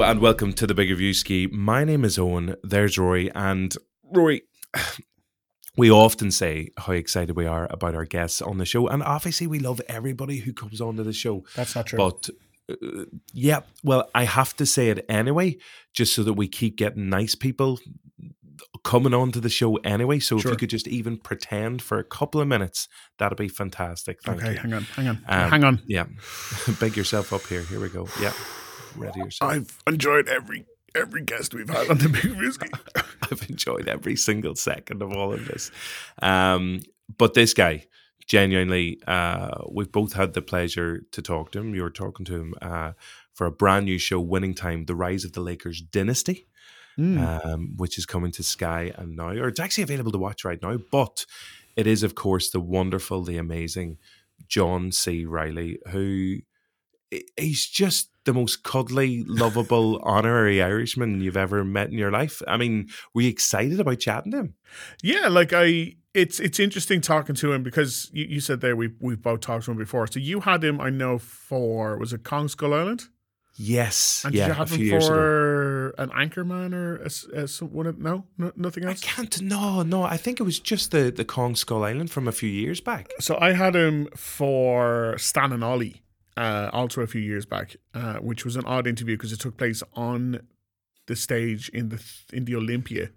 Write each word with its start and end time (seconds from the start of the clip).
Hello 0.00 0.12
and 0.12 0.20
welcome 0.22 0.54
to 0.54 0.66
the 0.66 0.72
Big 0.72 0.88
Reviewski. 0.88 1.52
My 1.52 1.84
name 1.84 2.06
is 2.06 2.18
Owen. 2.18 2.56
There's 2.62 2.96
Rory, 2.96 3.30
and 3.34 3.76
Rory. 4.02 4.44
We 5.76 5.90
often 5.90 6.30
say 6.30 6.70
how 6.78 6.94
excited 6.94 7.36
we 7.36 7.44
are 7.44 7.66
about 7.70 7.94
our 7.94 8.06
guests 8.06 8.40
on 8.40 8.56
the 8.56 8.64
show, 8.64 8.88
and 8.88 9.02
obviously 9.02 9.46
we 9.46 9.58
love 9.58 9.78
everybody 9.88 10.38
who 10.38 10.54
comes 10.54 10.80
onto 10.80 11.02
the 11.02 11.12
show. 11.12 11.44
That's 11.54 11.76
not 11.76 11.86
true. 11.86 11.98
But 11.98 12.30
uh, 12.70 13.04
yeah, 13.34 13.60
well, 13.84 14.08
I 14.14 14.24
have 14.24 14.56
to 14.56 14.64
say 14.64 14.88
it 14.88 15.04
anyway, 15.06 15.58
just 15.92 16.14
so 16.14 16.22
that 16.22 16.32
we 16.32 16.48
keep 16.48 16.76
getting 16.76 17.10
nice 17.10 17.34
people 17.34 17.78
coming 18.84 19.12
onto 19.12 19.38
the 19.38 19.50
show 19.50 19.76
anyway. 19.76 20.18
So 20.18 20.38
if 20.38 20.44
you 20.44 20.56
could 20.56 20.70
just 20.70 20.88
even 20.88 21.18
pretend 21.18 21.82
for 21.82 21.98
a 21.98 22.04
couple 22.04 22.40
of 22.40 22.48
minutes, 22.48 22.88
that'd 23.18 23.36
be 23.36 23.48
fantastic. 23.48 24.22
Thank 24.22 24.38
okay, 24.38 24.52
you. 24.52 24.58
hang 24.60 24.72
on, 24.72 24.82
hang 24.82 25.08
on, 25.08 25.16
Um, 25.28 25.50
hang 25.50 25.64
on. 25.64 25.82
Yeah, 25.86 26.06
big 26.80 26.96
yourself 26.96 27.34
up 27.34 27.42
here. 27.42 27.62
Here 27.62 27.80
we 27.80 27.90
go. 27.90 28.08
Yeah, 28.20 28.32
ready 28.96 29.20
yourself. 29.20 29.50
I've 29.52 29.78
enjoyed 29.86 30.28
every 30.28 30.64
every 30.94 31.22
guest 31.22 31.54
we've 31.54 31.68
had 31.68 31.88
on 31.88 31.98
the 31.98 32.08
Big 32.08 32.32
Whiskey. 32.38 32.68
I've 33.30 33.48
enjoyed 33.48 33.88
every 33.88 34.16
single 34.16 34.56
second 34.56 35.02
of 35.02 35.12
all 35.12 35.32
of 35.32 35.44
this. 35.46 35.70
Um, 36.20 36.80
but 37.16 37.34
this 37.34 37.54
guy, 37.54 37.86
genuinely, 38.26 39.00
uh, 39.06 39.62
we've 39.70 39.92
both 39.92 40.14
had 40.14 40.32
the 40.34 40.42
pleasure 40.42 41.02
to 41.12 41.22
talk 41.22 41.52
to 41.52 41.60
him. 41.60 41.74
You 41.74 41.82
were 41.82 41.90
talking 41.90 42.24
to 42.26 42.34
him 42.34 42.54
uh, 42.60 42.92
for 43.34 43.46
a 43.46 43.52
brand 43.52 43.86
new 43.86 43.98
show, 43.98 44.20
Winning 44.20 44.54
Time: 44.54 44.86
The 44.86 44.94
Rise 44.96 45.24
of 45.24 45.32
the 45.32 45.40
Lakers 45.40 45.80
Dynasty, 45.80 46.46
Mm. 46.98 47.44
um, 47.46 47.76
which 47.76 47.96
is 47.96 48.04
coming 48.04 48.32
to 48.32 48.42
Sky 48.42 48.92
and 48.96 49.16
now, 49.16 49.28
or 49.28 49.46
it's 49.48 49.60
actually 49.60 49.84
available 49.84 50.12
to 50.12 50.18
watch 50.18 50.44
right 50.44 50.60
now. 50.60 50.76
But 50.90 51.24
it 51.76 51.86
is, 51.86 52.02
of 52.02 52.14
course, 52.16 52.50
the 52.50 52.60
wonderful, 52.60 53.22
the 53.22 53.38
amazing 53.38 53.96
John 54.48 54.90
C. 54.92 55.24
Reilly, 55.24 55.78
who 55.90 56.38
he's 57.38 57.66
just 57.66 58.09
the 58.24 58.32
most 58.34 58.62
cuddly, 58.64 59.24
lovable, 59.26 59.98
honorary 60.02 60.62
Irishman 60.62 61.20
you've 61.20 61.36
ever 61.36 61.64
met 61.64 61.88
in 61.88 61.98
your 61.98 62.10
life. 62.10 62.42
I 62.46 62.56
mean, 62.56 62.88
were 63.14 63.22
you 63.22 63.28
excited 63.30 63.80
about 63.80 63.98
chatting 64.00 64.32
to 64.32 64.38
him? 64.38 64.54
Yeah, 65.02 65.28
like 65.28 65.52
I, 65.54 65.94
it's 66.12 66.38
it's 66.40 66.60
interesting 66.60 67.00
talking 67.00 67.34
to 67.36 67.52
him 67.52 67.62
because 67.62 68.10
you, 68.12 68.24
you 68.26 68.40
said 68.40 68.60
there 68.60 68.76
we 68.76 68.90
we've 69.00 69.22
both 69.22 69.40
talked 69.40 69.64
to 69.66 69.70
him 69.70 69.78
before. 69.78 70.06
So 70.06 70.18
you 70.20 70.40
had 70.40 70.62
him, 70.64 70.80
I 70.80 70.90
know, 70.90 71.18
for 71.18 71.96
was 71.96 72.12
it 72.12 72.24
Kong 72.24 72.48
Skull 72.48 72.74
Island? 72.74 73.04
Yes, 73.62 74.22
And 74.24 74.34
yeah, 74.34 74.44
did 74.46 74.48
you 74.48 74.54
have 74.54 74.70
him 74.70 75.00
for 75.02 75.88
an 75.98 76.08
Anchorman 76.10 76.72
or 76.72 76.96
a, 77.02 77.42
a 77.42 77.48
some- 77.48 77.72
one? 77.72 77.86
of- 77.86 77.98
No, 77.98 78.24
no, 78.38 78.52
nothing 78.56 78.84
else? 78.84 79.02
I 79.02 79.06
can't. 79.06 79.42
No, 79.42 79.82
no. 79.82 80.02
I 80.02 80.16
think 80.16 80.40
it 80.40 80.44
was 80.44 80.58
just 80.58 80.92
the 80.92 81.10
the 81.10 81.24
Kong 81.26 81.54
Skull 81.56 81.84
Island 81.84 82.10
from 82.10 82.26
a 82.28 82.32
few 82.32 82.48
years 82.48 82.80
back. 82.80 83.10
So 83.20 83.36
I 83.40 83.52
had 83.52 83.74
him 83.76 84.06
for 84.16 85.16
Stan 85.18 85.52
and 85.52 85.62
Ollie, 85.64 86.02
uh, 86.36 86.70
also 86.72 87.00
a 87.02 87.06
few 87.06 87.20
years 87.20 87.46
back, 87.46 87.76
uh, 87.94 88.14
which 88.14 88.44
was 88.44 88.56
an 88.56 88.64
odd 88.64 88.86
interview 88.86 89.16
because 89.16 89.32
it 89.32 89.40
took 89.40 89.56
place 89.56 89.82
on 89.94 90.40
the 91.06 91.16
stage 91.16 91.68
in 91.70 91.88
the 91.88 92.02
in 92.32 92.44
the 92.44 92.54
Olympia 92.54 93.10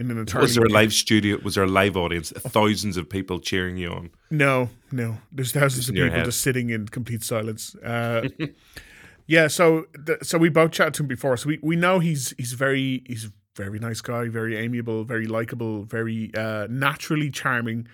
in 0.00 0.10
an 0.10 0.18
entirely 0.18 0.44
Was 0.44 0.54
there 0.54 0.64
a 0.64 0.70
live 0.70 0.92
studio? 0.92 1.38
Was 1.42 1.56
there 1.56 1.64
a 1.64 1.68
live 1.68 1.96
audience? 1.96 2.32
Thousands 2.32 2.96
of 2.96 3.08
people 3.08 3.38
cheering 3.38 3.76
you 3.76 3.90
on. 3.90 4.10
No, 4.30 4.70
no. 4.90 5.18
There's 5.30 5.52
thousands 5.52 5.86
Just 5.86 5.88
of 5.90 5.94
people 5.94 6.24
just 6.24 6.40
sitting 6.40 6.70
in 6.70 6.88
complete 6.88 7.22
silence. 7.22 7.74
Uh, 7.76 8.28
yeah, 9.26 9.46
so 9.46 9.86
th- 10.06 10.20
so 10.22 10.38
we 10.38 10.48
both 10.48 10.70
chatted 10.70 10.94
to 10.94 11.02
him 11.02 11.08
before, 11.08 11.36
so 11.36 11.48
we, 11.48 11.58
we 11.62 11.76
know 11.76 11.98
he's 11.98 12.34
he's 12.38 12.54
very 12.54 13.02
he's 13.06 13.26
a 13.26 13.32
very 13.56 13.78
nice 13.78 14.00
guy, 14.00 14.28
very 14.28 14.56
amiable, 14.56 15.04
very 15.04 15.26
likable, 15.26 15.82
very 15.82 16.30
uh, 16.34 16.66
naturally 16.70 17.30
charming. 17.30 17.86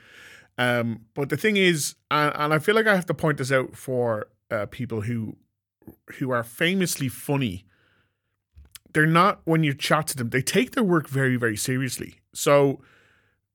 Um, 0.58 1.06
but 1.14 1.28
the 1.28 1.36
thing 1.36 1.56
is, 1.56 1.96
and, 2.10 2.32
and 2.36 2.54
I 2.54 2.60
feel 2.60 2.74
like 2.74 2.86
I 2.86 2.94
have 2.94 3.06
to 3.06 3.14
point 3.14 3.38
this 3.38 3.50
out 3.50 3.76
for 3.76 4.28
uh, 4.50 4.66
people 4.66 5.02
who 5.02 5.36
who 6.18 6.30
are 6.30 6.42
famously 6.42 7.08
funny. 7.08 7.64
They're 8.92 9.06
not 9.06 9.40
when 9.44 9.62
you 9.62 9.74
chat 9.74 10.06
to 10.08 10.16
them. 10.16 10.30
They 10.30 10.42
take 10.42 10.72
their 10.72 10.84
work 10.84 11.08
very 11.08 11.36
very 11.36 11.56
seriously. 11.56 12.20
So 12.32 12.80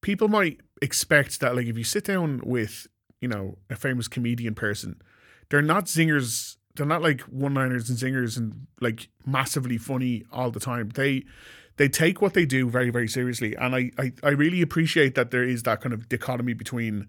people 0.01 0.27
might 0.27 0.59
expect 0.81 1.39
that 1.39 1.55
like 1.55 1.67
if 1.67 1.77
you 1.77 1.83
sit 1.83 2.03
down 2.03 2.41
with 2.43 2.87
you 3.21 3.27
know 3.27 3.57
a 3.69 3.75
famous 3.75 4.07
comedian 4.07 4.55
person 4.55 4.99
they're 5.49 5.61
not 5.61 5.85
zingers 5.85 6.57
they're 6.75 6.85
not 6.85 7.01
like 7.01 7.21
one 7.21 7.53
liners 7.53 7.89
and 7.89 7.99
zingers 7.99 8.35
and 8.35 8.67
like 8.81 9.09
massively 9.25 9.77
funny 9.77 10.23
all 10.31 10.49
the 10.49 10.59
time 10.59 10.89
they 10.89 11.23
they 11.77 11.87
take 11.87 12.21
what 12.21 12.33
they 12.33 12.45
do 12.45 12.67
very 12.69 12.89
very 12.89 13.07
seriously 13.07 13.55
and 13.55 13.75
I, 13.75 13.91
I 13.97 14.11
i 14.23 14.29
really 14.29 14.61
appreciate 14.61 15.15
that 15.15 15.31
there 15.31 15.43
is 15.43 15.63
that 15.63 15.81
kind 15.81 15.93
of 15.93 16.09
dichotomy 16.09 16.53
between 16.53 17.07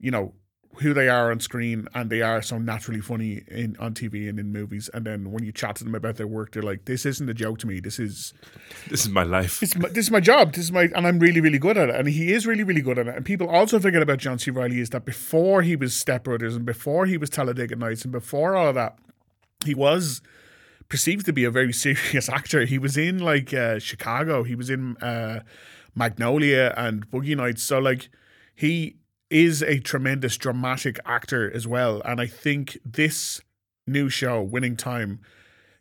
you 0.00 0.10
know 0.10 0.34
who 0.76 0.94
they 0.94 1.08
are 1.08 1.30
on 1.30 1.40
screen 1.40 1.88
and 1.94 2.10
they 2.10 2.22
are 2.22 2.40
so 2.40 2.56
naturally 2.56 3.00
funny 3.00 3.42
in 3.48 3.76
on 3.78 3.92
tv 3.92 4.28
and 4.28 4.38
in 4.38 4.52
movies 4.52 4.88
and 4.94 5.04
then 5.04 5.30
when 5.32 5.44
you 5.44 5.52
chat 5.52 5.74
to 5.76 5.84
them 5.84 5.94
about 5.94 6.16
their 6.16 6.28
work 6.28 6.52
they're 6.52 6.62
like 6.62 6.84
this 6.84 7.04
isn't 7.04 7.28
a 7.28 7.34
joke 7.34 7.58
to 7.58 7.66
me 7.66 7.80
this 7.80 7.98
is 7.98 8.32
This 8.88 9.04
is 9.04 9.08
my 9.10 9.22
life. 9.24 9.60
this 9.60 9.70
is 9.70 9.78
my, 9.78 9.88
this 9.88 10.06
is 10.06 10.10
my 10.10 10.20
job. 10.20 10.52
This 10.52 10.64
is 10.64 10.72
my, 10.72 10.84
and 10.94 11.06
I'm 11.06 11.18
really, 11.18 11.40
really 11.40 11.58
good 11.58 11.76
at 11.76 11.88
it. 11.90 11.94
And 11.94 12.08
he 12.08 12.32
is 12.32 12.46
really, 12.46 12.64
really 12.64 12.80
good 12.80 12.98
at 12.98 13.06
it. 13.06 13.14
And 13.16 13.24
people 13.24 13.48
also 13.48 13.78
forget 13.78 14.02
about 14.02 14.18
John 14.18 14.38
C. 14.38 14.50
Reilly 14.50 14.80
is 14.80 14.90
that 14.90 15.04
before 15.04 15.62
he 15.62 15.76
was 15.76 15.94
Step 15.94 16.24
Brothers 16.24 16.56
and 16.56 16.64
before 16.64 17.06
he 17.06 17.16
was 17.16 17.30
Talladega 17.30 17.76
Nights 17.76 18.02
and 18.02 18.12
before 18.12 18.56
all 18.56 18.68
of 18.68 18.74
that, 18.74 18.98
he 19.64 19.74
was 19.74 20.22
perceived 20.88 21.26
to 21.26 21.32
be 21.32 21.44
a 21.44 21.50
very 21.50 21.72
serious 21.84 22.28
actor. 22.28 22.64
He 22.64 22.78
was 22.78 22.96
in 22.96 23.18
like 23.18 23.52
uh, 23.52 23.78
Chicago. 23.78 24.42
He 24.42 24.54
was 24.54 24.70
in 24.70 24.96
uh, 24.98 25.40
Magnolia 25.94 26.74
and 26.76 27.10
Boogie 27.10 27.36
Nights. 27.36 27.62
So 27.62 27.78
like 27.78 28.08
he 28.54 28.96
is 29.30 29.62
a 29.62 29.78
tremendous 29.78 30.36
dramatic 30.36 30.98
actor 31.06 31.50
as 31.50 31.66
well. 31.66 32.02
And 32.04 32.20
I 32.20 32.26
think 32.26 32.78
this 32.84 33.40
new 33.86 34.08
show, 34.08 34.42
Winning 34.42 34.76
Time, 34.76 35.20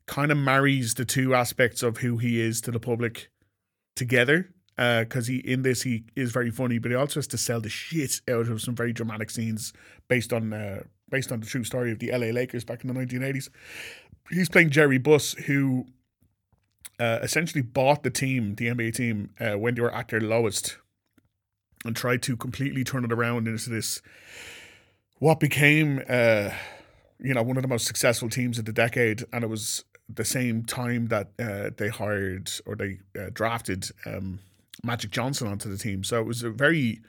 kind 0.05 0.31
of 0.31 0.37
marries 0.37 0.93
the 0.93 1.05
two 1.05 1.35
aspects 1.35 1.83
of 1.83 1.97
who 1.97 2.17
he 2.17 2.39
is 2.39 2.61
to 2.61 2.71
the 2.71 2.79
public 2.79 3.29
together. 3.95 4.51
Because 4.77 5.27
he 5.27 5.39
in 5.39 5.63
this 5.63 5.81
he 5.81 6.05
is 6.15 6.31
very 6.31 6.51
funny, 6.51 6.79
but 6.79 6.89
he 6.89 6.95
also 6.95 7.15
has 7.15 7.27
to 7.27 7.37
sell 7.37 7.59
the 7.59 7.67
shit 7.67 8.21
out 8.29 8.47
of 8.47 8.61
some 8.61 8.75
very 8.75 8.93
dramatic 8.93 9.29
scenes 9.29 9.73
based 10.07 10.31
on 10.31 10.53
uh, 10.53 10.83
based 11.09 11.33
on 11.33 11.41
the 11.41 11.45
true 11.45 11.65
story 11.65 11.91
of 11.91 11.99
the 11.99 12.11
LA 12.11 12.27
Lakers 12.27 12.63
back 12.63 12.85
in 12.85 12.93
the 12.93 12.97
1980s. 12.97 13.49
He's 14.31 14.47
playing 14.47 14.69
Jerry 14.69 14.97
Buss, 14.97 15.33
who 15.33 15.87
uh, 16.99 17.19
essentially 17.21 17.61
bought 17.61 18.03
the 18.03 18.09
team, 18.09 18.55
the 18.55 18.67
NBA 18.67 18.95
team, 18.95 19.31
uh, 19.39 19.57
when 19.57 19.75
they 19.75 19.81
were 19.81 19.93
at 19.93 20.09
their 20.09 20.21
lowest, 20.21 20.77
and 21.85 21.95
tried 21.95 22.21
to 22.23 22.35
completely 22.35 22.83
turn 22.83 23.05
it 23.05 23.11
around 23.11 23.47
into 23.47 23.69
this 23.69 24.01
what 25.19 25.39
became 25.39 26.01
uh, 26.09 26.49
you 27.19 27.33
know 27.33 27.43
one 27.43 27.57
of 27.57 27.63
the 27.63 27.69
most 27.69 27.85
successful 27.85 28.29
teams 28.29 28.57
of 28.57 28.65
the 28.65 28.73
decade, 28.73 29.23
and 29.31 29.43
it 29.43 29.47
was 29.47 29.83
the 30.07 30.25
same 30.25 30.63
time 30.63 31.07
that 31.07 31.29
uh, 31.37 31.69
they 31.77 31.89
hired 31.89 32.49
or 32.65 32.75
they 32.75 32.99
uh, 33.19 33.29
drafted 33.31 33.89
um, 34.05 34.39
Magic 34.83 35.11
Johnson 35.11 35.47
onto 35.47 35.69
the 35.69 35.77
team. 35.77 36.03
So 36.03 36.19
it 36.19 36.25
was 36.25 36.41
a 36.41 36.49
very 36.49 37.01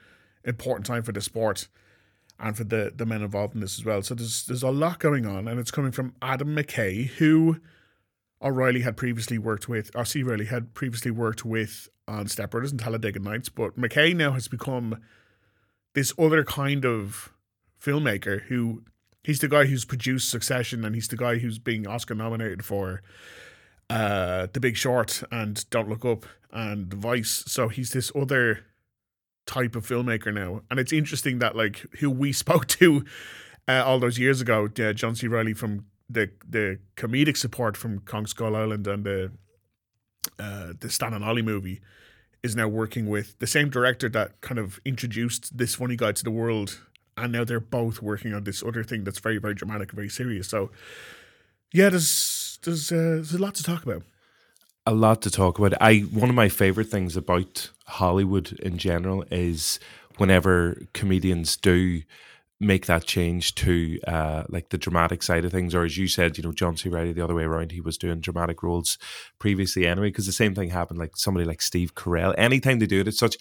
important 0.44 0.86
time 0.86 1.02
for 1.02 1.12
the 1.12 1.20
sport 1.20 1.68
and 2.38 2.56
for 2.56 2.64
the 2.64 2.92
the 2.94 3.06
men 3.06 3.22
involved 3.22 3.54
in 3.54 3.60
this 3.60 3.78
as 3.78 3.84
well. 3.84 4.02
So 4.02 4.14
there's 4.14 4.44
there's 4.46 4.62
a 4.62 4.70
lot 4.70 4.98
going 4.98 5.26
on, 5.26 5.48
and 5.48 5.58
it's 5.58 5.70
coming 5.70 5.92
from 5.92 6.14
Adam 6.20 6.54
McKay, 6.54 7.06
who 7.06 7.58
O'Reilly 8.42 8.80
had 8.80 8.96
previously 8.96 9.38
worked 9.38 9.68
with, 9.68 9.90
or 9.94 10.04
C. 10.04 10.22
Reilly 10.22 10.46
had 10.46 10.74
previously 10.74 11.10
worked 11.10 11.44
with 11.44 11.88
on 12.10 12.28
Step 12.28 12.50
Brothers 12.50 12.70
and 12.72 12.80
Talladega 12.80 13.20
Nights, 13.20 13.48
but 13.48 13.78
McKay 13.78 14.14
now 14.14 14.32
has 14.32 14.48
become 14.48 15.00
this 15.94 16.12
other 16.18 16.44
kind 16.44 16.84
of 16.84 17.32
filmmaker 17.82 18.42
who 18.42 18.82
he's 19.22 19.40
the 19.40 19.48
guy 19.48 19.64
who's 19.64 19.84
produced 19.84 20.30
Succession 20.30 20.84
and 20.84 20.94
he's 20.94 21.08
the 21.08 21.16
guy 21.16 21.38
who's 21.38 21.58
being 21.58 21.86
Oscar 21.86 22.14
nominated 22.14 22.64
for 22.64 23.02
uh 23.88 24.48
The 24.52 24.60
Big 24.60 24.76
Short 24.76 25.22
and 25.30 25.68
Don't 25.70 25.88
Look 25.88 26.04
Up 26.04 26.26
and 26.52 26.92
Vice. 26.92 27.44
So 27.46 27.68
he's 27.68 27.90
this 27.90 28.12
other 28.14 28.64
type 29.46 29.74
of 29.74 29.86
filmmaker 29.86 30.32
now. 30.32 30.62
And 30.70 30.78
it's 30.78 30.92
interesting 30.92 31.38
that 31.38 31.56
like 31.56 31.86
who 31.98 32.10
we 32.10 32.32
spoke 32.44 32.66
to 32.68 33.04
uh, 33.68 33.82
all 33.84 33.98
those 33.98 34.18
years 34.18 34.40
ago, 34.40 34.68
uh, 34.78 34.92
John 34.92 35.14
C. 35.14 35.26
Reilly 35.26 35.54
from 35.54 35.86
the 36.08 36.30
the 36.48 36.78
comedic 36.96 37.36
support 37.36 37.76
from 37.76 38.00
Kong 38.00 38.26
Skull 38.26 38.56
Island 38.56 38.86
and 38.86 39.04
the 39.04 39.30
uh, 40.38 40.72
the 40.80 40.90
Stan 40.90 41.14
and 41.14 41.24
Ollie 41.24 41.42
movie 41.42 41.80
is 42.42 42.56
now 42.56 42.68
working 42.68 43.06
with 43.08 43.38
the 43.38 43.46
same 43.46 43.68
director 43.70 44.08
that 44.08 44.40
kind 44.40 44.58
of 44.58 44.80
introduced 44.84 45.56
this 45.58 45.74
funny 45.74 45.96
guy 45.96 46.12
to 46.12 46.24
the 46.24 46.30
world, 46.30 46.80
and 47.16 47.32
now 47.32 47.44
they're 47.44 47.60
both 47.60 48.00
working 48.02 48.32
on 48.34 48.44
this 48.44 48.62
other 48.62 48.82
thing 48.84 49.04
that's 49.04 49.18
very 49.20 49.38
very 49.38 49.54
dramatic, 49.54 49.92
very 49.92 50.08
serious. 50.08 50.48
So 50.48 50.70
yeah, 51.72 51.88
there's 51.90 52.58
there's 52.62 52.90
uh, 52.92 52.96
there's 53.20 53.34
a 53.34 53.38
lot 53.38 53.54
to 53.56 53.62
talk 53.62 53.84
about. 53.84 54.02
a 54.86 54.94
lot 54.94 55.20
to 55.22 55.30
talk 55.30 55.58
about. 55.58 55.74
I 55.80 56.00
one 56.00 56.28
of 56.30 56.34
my 56.34 56.48
favorite 56.48 56.88
things 56.88 57.16
about 57.16 57.70
Hollywood 57.86 58.52
in 58.60 58.78
general 58.78 59.24
is 59.30 59.78
whenever 60.16 60.82
comedians 60.94 61.56
do 61.56 62.02
make 62.60 62.86
that 62.86 63.04
change 63.04 63.54
to 63.54 63.98
uh, 64.06 64.44
like 64.50 64.68
the 64.68 64.78
dramatic 64.78 65.22
side 65.22 65.44
of 65.44 65.50
things, 65.52 65.74
or 65.74 65.84
as 65.84 65.96
you 65.96 66.06
said, 66.06 66.36
you 66.36 66.44
know, 66.44 66.52
John 66.52 66.76
C. 66.76 66.88
Reilly 66.90 67.12
the 67.14 67.24
other 67.24 67.34
way 67.34 67.44
around, 67.44 67.72
he 67.72 67.80
was 67.80 67.96
doing 67.96 68.20
dramatic 68.20 68.62
roles 68.62 68.98
previously 69.38 69.86
anyway. 69.86 70.08
Because 70.08 70.26
the 70.26 70.32
same 70.32 70.54
thing 70.54 70.70
happened, 70.70 70.98
like 70.98 71.16
somebody 71.16 71.46
like 71.46 71.62
Steve 71.62 71.94
Carell. 71.94 72.34
Anytime 72.36 72.78
they 72.78 72.86
do 72.86 73.00
it, 73.00 73.08
it's 73.08 73.18
such, 73.18 73.36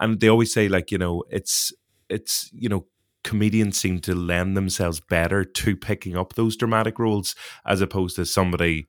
and 0.00 0.18
they 0.20 0.28
always 0.28 0.52
say 0.52 0.68
like 0.68 0.90
you 0.90 0.98
know, 0.98 1.22
it's 1.30 1.72
it's 2.08 2.50
you 2.52 2.68
know. 2.68 2.86
Comedians 3.24 3.78
seem 3.78 4.00
to 4.00 4.16
lend 4.16 4.56
themselves 4.56 4.98
better 4.98 5.44
to 5.44 5.76
picking 5.76 6.16
up 6.16 6.34
those 6.34 6.56
dramatic 6.56 6.98
roles 6.98 7.36
as 7.64 7.80
opposed 7.80 8.16
to 8.16 8.26
somebody 8.26 8.88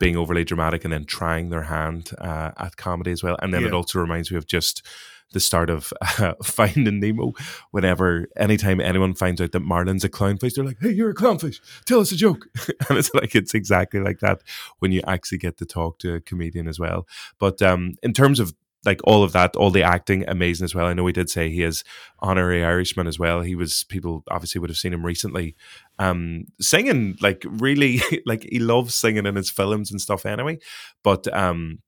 being 0.00 0.16
overly 0.16 0.42
dramatic 0.42 0.82
and 0.82 0.92
then 0.92 1.04
trying 1.04 1.50
their 1.50 1.62
hand 1.62 2.10
uh, 2.18 2.50
at 2.56 2.76
comedy 2.76 3.12
as 3.12 3.22
well. 3.22 3.36
And 3.40 3.54
then 3.54 3.62
Yeah. 3.62 3.68
it 3.68 3.74
also 3.74 4.00
reminds 4.00 4.32
me 4.32 4.36
of 4.36 4.48
just 4.48 4.84
the 5.32 5.40
start 5.40 5.70
of 5.70 5.92
uh, 6.18 6.34
Finding 6.42 7.00
Nemo. 7.00 7.32
Whenever, 7.70 8.28
anytime 8.36 8.80
anyone 8.80 9.14
finds 9.14 9.40
out 9.40 9.52
that 9.52 9.60
Marlin's 9.60 10.04
a 10.04 10.08
clownfish, 10.08 10.54
they're 10.54 10.64
like, 10.64 10.78
"Hey, 10.80 10.90
you're 10.90 11.10
a 11.10 11.14
clownfish. 11.14 11.60
Tell 11.86 12.00
us 12.00 12.12
a 12.12 12.16
joke." 12.16 12.46
and 12.88 12.98
it's 12.98 13.12
like 13.14 13.34
it's 13.34 13.54
exactly 13.54 14.00
like 14.00 14.20
that 14.20 14.42
when 14.78 14.92
you 14.92 15.02
actually 15.06 15.38
get 15.38 15.56
to 15.58 15.66
talk 15.66 15.98
to 16.00 16.14
a 16.14 16.20
comedian 16.20 16.68
as 16.68 16.78
well. 16.78 17.06
But 17.38 17.62
um, 17.62 17.94
in 18.02 18.12
terms 18.12 18.40
of 18.40 18.54
like 18.84 19.00
all 19.04 19.24
of 19.24 19.32
that, 19.32 19.56
all 19.56 19.70
the 19.70 19.82
acting, 19.82 20.24
amazing 20.28 20.64
as 20.64 20.74
well. 20.74 20.86
I 20.86 20.92
know 20.92 21.02
we 21.02 21.12
did 21.12 21.28
say 21.28 21.50
he 21.50 21.64
is 21.64 21.82
honorary 22.20 22.64
Irishman 22.64 23.08
as 23.08 23.18
well. 23.18 23.42
He 23.42 23.56
was 23.56 23.84
people 23.84 24.22
obviously 24.30 24.60
would 24.60 24.70
have 24.70 24.78
seen 24.78 24.92
him 24.92 25.04
recently 25.04 25.56
um 25.98 26.44
singing 26.60 27.16
like 27.20 27.44
really 27.44 28.00
like 28.26 28.46
he 28.50 28.58
loves 28.58 28.94
singing 28.94 29.26
in 29.26 29.34
his 29.34 29.50
films 29.50 29.90
and 29.90 30.00
stuff 30.00 30.24
anyway 30.24 30.58
but 31.02 31.26
um 31.34 31.80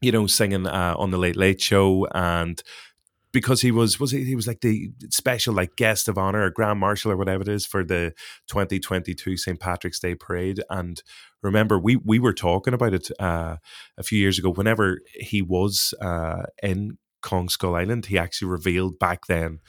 you 0.00 0.12
know 0.12 0.26
singing 0.26 0.66
uh, 0.66 0.94
on 0.96 1.10
the 1.10 1.18
late 1.18 1.36
late 1.36 1.60
show 1.60 2.06
and 2.14 2.62
because 3.32 3.60
he 3.60 3.70
was 3.70 4.00
was 4.00 4.10
he, 4.10 4.24
he 4.24 4.34
was 4.34 4.46
like 4.46 4.60
the 4.60 4.90
special 5.10 5.54
like 5.54 5.76
guest 5.76 6.08
of 6.08 6.18
honor 6.18 6.44
or 6.44 6.50
grand 6.50 6.78
marshal 6.78 7.12
or 7.12 7.16
whatever 7.16 7.42
it 7.42 7.48
is 7.48 7.66
for 7.66 7.84
the 7.84 8.12
2022 8.48 9.36
St 9.36 9.60
Patrick's 9.60 10.00
Day 10.00 10.14
parade 10.14 10.62
and 10.70 11.02
remember 11.42 11.78
we 11.78 11.96
we 11.96 12.18
were 12.18 12.32
talking 12.32 12.74
about 12.74 12.94
it 12.94 13.10
uh, 13.20 13.56
a 13.96 14.02
few 14.02 14.18
years 14.18 14.38
ago 14.38 14.50
whenever 14.50 15.00
he 15.14 15.42
was 15.42 15.94
uh, 16.00 16.44
in 16.62 16.98
Kong 17.22 17.48
Skull 17.48 17.74
Island 17.74 18.06
he 18.06 18.18
actually 18.18 18.48
revealed 18.48 18.98
back 18.98 19.26
then 19.26 19.60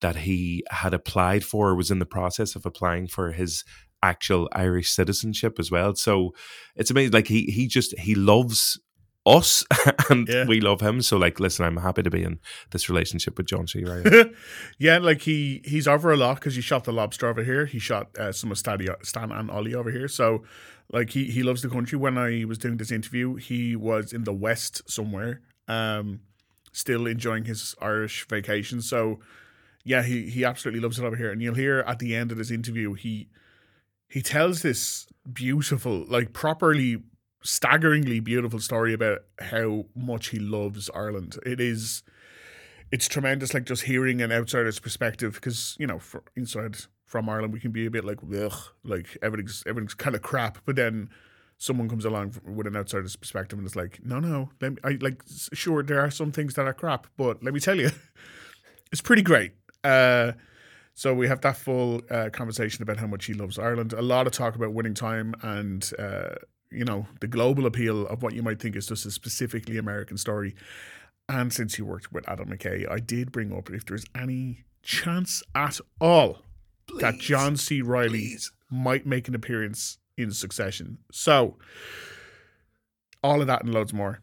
that 0.00 0.16
he 0.16 0.64
had 0.70 0.92
applied 0.92 1.44
for 1.44 1.70
or 1.70 1.74
was 1.74 1.90
in 1.90 1.98
the 1.98 2.06
process 2.06 2.54
of 2.56 2.66
applying 2.66 3.06
for 3.06 3.32
his 3.32 3.64
actual 4.02 4.48
Irish 4.52 4.90
citizenship 4.90 5.56
as 5.58 5.70
well. 5.70 5.94
So 5.94 6.34
it's 6.76 6.90
amazing. 6.90 7.12
Like 7.12 7.28
he 7.28 7.44
he 7.44 7.66
just 7.66 7.98
he 7.98 8.14
loves 8.14 8.78
us 9.26 9.64
and 10.10 10.28
Yeah. 10.28 10.44
we 10.46 10.60
love 10.60 10.80
him. 10.80 11.00
So 11.02 11.16
like 11.16 11.40
listen, 11.40 11.64
I'm 11.64 11.78
happy 11.78 12.02
to 12.02 12.10
be 12.10 12.22
in 12.22 12.38
this 12.70 12.88
relationship 12.88 13.38
with 13.38 13.46
John 13.46 13.66
C. 13.66 13.84
Reilly. 13.84 14.30
yeah, 14.78 14.98
like 14.98 15.22
he 15.22 15.62
he's 15.64 15.88
over 15.88 16.12
a 16.12 16.16
lot 16.16 16.34
because 16.34 16.54
he 16.56 16.60
shot 16.60 16.84
the 16.84 16.92
lobster 16.92 17.26
over 17.26 17.42
here. 17.42 17.66
He 17.66 17.78
shot 17.78 18.16
uh, 18.18 18.32
some 18.32 18.50
of 18.52 18.58
Stadi, 18.58 18.88
Stan 19.04 19.32
and 19.32 19.50
Ollie 19.50 19.74
over 19.74 19.90
here. 19.90 20.08
So, 20.08 20.44
like 20.92 21.10
he 21.10 21.24
he 21.30 21.42
loves 21.42 21.62
the 21.62 21.68
country. 21.70 21.96
When 21.98 22.18
I 22.18 22.44
was 22.44 22.58
doing 22.58 22.76
this 22.76 22.92
interview, 22.92 23.36
he 23.36 23.74
was 23.76 24.12
in 24.12 24.24
the 24.24 24.32
west 24.34 24.82
somewhere, 24.90 25.40
um, 25.68 26.20
still 26.72 27.06
enjoying 27.06 27.44
his 27.46 27.74
Irish 27.80 28.26
vacation. 28.28 28.82
So, 28.82 29.20
yeah, 29.84 30.02
he 30.02 30.28
he 30.28 30.44
absolutely 30.44 30.80
loves 30.80 30.98
it 30.98 31.04
over 31.04 31.16
here. 31.16 31.30
And 31.32 31.40
you'll 31.40 31.54
hear 31.54 31.80
at 31.86 31.98
the 31.98 32.14
end 32.14 32.30
of 32.30 32.36
this 32.38 32.50
interview, 32.50 32.92
he 32.92 33.28
he 34.06 34.20
tells 34.20 34.60
this 34.60 35.06
beautiful, 35.32 36.04
like 36.08 36.32
properly 36.34 37.02
staggeringly 37.44 38.20
beautiful 38.20 38.58
story 38.58 38.92
about 38.92 39.20
how 39.38 39.86
much 39.94 40.28
he 40.28 40.38
loves 40.38 40.90
Ireland. 40.94 41.38
It 41.44 41.60
is 41.60 42.02
it's 42.90 43.08
tremendous 43.08 43.52
like 43.52 43.64
just 43.64 43.82
hearing 43.82 44.22
an 44.22 44.30
outsider's 44.32 44.78
perspective 44.78 45.34
because 45.34 45.76
you 45.78 45.86
know 45.86 45.98
for 45.98 46.22
inside 46.36 46.76
from 47.04 47.28
Ireland 47.28 47.52
we 47.52 47.60
can 47.60 47.72
be 47.72 47.86
a 47.86 47.90
bit 47.90 48.04
like 48.04 48.18
ugh 48.22 48.52
like 48.84 49.18
everything's 49.22 49.62
everything's 49.66 49.94
kind 49.94 50.14
of 50.14 50.22
crap 50.22 50.58
but 50.64 50.76
then 50.76 51.08
someone 51.58 51.88
comes 51.88 52.04
along 52.04 52.34
with 52.44 52.66
an 52.66 52.76
outsider's 52.76 53.16
perspective 53.16 53.58
and 53.58 53.66
it's 53.66 53.76
like 53.76 54.00
no 54.04 54.20
no 54.20 54.50
let 54.60 54.72
me, 54.72 54.78
I 54.84 54.98
like 55.00 55.22
sure 55.52 55.82
there 55.82 56.00
are 56.00 56.10
some 56.10 56.30
things 56.30 56.54
that 56.54 56.66
are 56.66 56.74
crap 56.74 57.06
but 57.16 57.42
let 57.42 57.52
me 57.52 57.60
tell 57.60 57.78
you 57.78 57.90
it's 58.92 59.02
pretty 59.02 59.22
great 59.22 59.52
uh 59.82 60.32
so 60.96 61.12
we 61.12 61.26
have 61.26 61.40
that 61.40 61.56
full 61.56 62.00
uh, 62.08 62.30
conversation 62.32 62.84
about 62.84 62.98
how 62.98 63.08
much 63.08 63.24
he 63.24 63.34
loves 63.34 63.58
Ireland 63.58 63.92
a 63.92 64.02
lot 64.02 64.28
of 64.28 64.32
talk 64.32 64.54
about 64.54 64.72
winning 64.72 64.94
time 64.94 65.34
and 65.42 65.90
uh 65.98 66.36
you 66.74 66.84
know 66.84 67.06
the 67.20 67.26
global 67.26 67.66
appeal 67.66 68.06
of 68.06 68.22
what 68.22 68.34
you 68.34 68.42
might 68.42 68.60
think 68.60 68.76
is 68.76 68.86
just 68.86 69.06
a 69.06 69.10
specifically 69.10 69.78
American 69.78 70.16
story 70.16 70.54
and 71.28 71.52
since 71.52 71.78
you 71.78 71.86
worked 71.86 72.12
with 72.12 72.28
Adam 72.28 72.50
McKay, 72.50 72.90
I 72.90 72.98
did 72.98 73.32
bring 73.32 73.52
up 73.56 73.70
if 73.70 73.86
there's 73.86 74.04
any 74.14 74.64
chance 74.82 75.42
at 75.54 75.80
all 76.00 76.42
that 77.00 77.18
John 77.18 77.56
C. 77.56 77.80
Reilly 77.80 78.18
please. 78.18 78.52
might 78.70 79.06
make 79.06 79.28
an 79.28 79.34
appearance 79.34 79.98
in 80.18 80.30
Succession. 80.32 80.98
So, 81.10 81.56
all 83.22 83.40
of 83.40 83.46
that 83.46 83.64
and 83.64 83.72
loads 83.72 83.94
more 83.94 84.20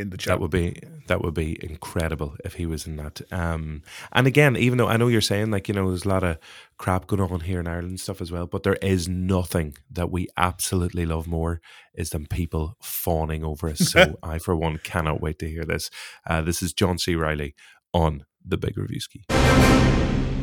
in 0.00 0.10
the 0.10 0.16
chat. 0.16 0.32
That 0.32 0.40
would 0.40 0.50
be 0.50 0.80
that 1.06 1.22
would 1.22 1.34
be 1.34 1.58
incredible 1.64 2.36
if 2.44 2.54
he 2.54 2.66
was 2.66 2.86
in 2.86 2.96
that. 2.96 3.20
Um, 3.32 3.82
and 4.12 4.26
again, 4.26 4.56
even 4.56 4.78
though 4.78 4.88
I 4.88 4.96
know 4.96 5.08
you're 5.08 5.20
saying 5.20 5.50
like 5.50 5.68
you 5.68 5.74
know 5.74 5.88
there's 5.88 6.04
a 6.04 6.08
lot 6.08 6.24
of 6.24 6.38
crap 6.78 7.06
going 7.06 7.22
on 7.22 7.40
here 7.40 7.60
in 7.60 7.66
Ireland 7.66 7.90
and 7.90 8.00
stuff 8.00 8.20
as 8.20 8.32
well, 8.32 8.46
but 8.46 8.62
there 8.62 8.74
is 8.74 9.08
nothing 9.08 9.76
that 9.90 10.10
we 10.10 10.28
absolutely 10.36 11.06
love 11.06 11.26
more 11.26 11.60
is 11.94 12.10
than 12.10 12.26
people 12.26 12.76
fawning 12.82 13.44
over 13.44 13.68
us. 13.68 13.78
So 13.78 14.18
I, 14.22 14.38
for 14.38 14.56
one, 14.56 14.78
cannot 14.78 15.20
wait 15.20 15.38
to 15.40 15.48
hear 15.48 15.64
this. 15.64 15.90
Uh, 16.26 16.42
this 16.42 16.62
is 16.62 16.72
John 16.72 16.98
C. 16.98 17.14
Reilly 17.14 17.54
on 17.92 18.24
the 18.44 18.56
Big 18.56 18.76
Reviewski. 18.76 19.24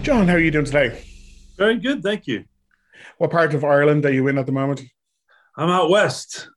John, 0.04 0.28
how 0.28 0.36
are 0.36 0.40
you 0.40 0.52
doing 0.52 0.66
today? 0.66 1.04
Very 1.58 1.78
good, 1.78 2.02
thank 2.02 2.26
you. 2.28 2.46
What 3.18 3.32
part 3.32 3.54
of 3.54 3.64
Ireland 3.64 4.06
are 4.06 4.14
you 4.14 4.28
in 4.28 4.38
at 4.38 4.46
the 4.46 4.52
moment? 4.52 4.82
I'm 5.58 5.70
out 5.70 5.90
west. 5.90 6.48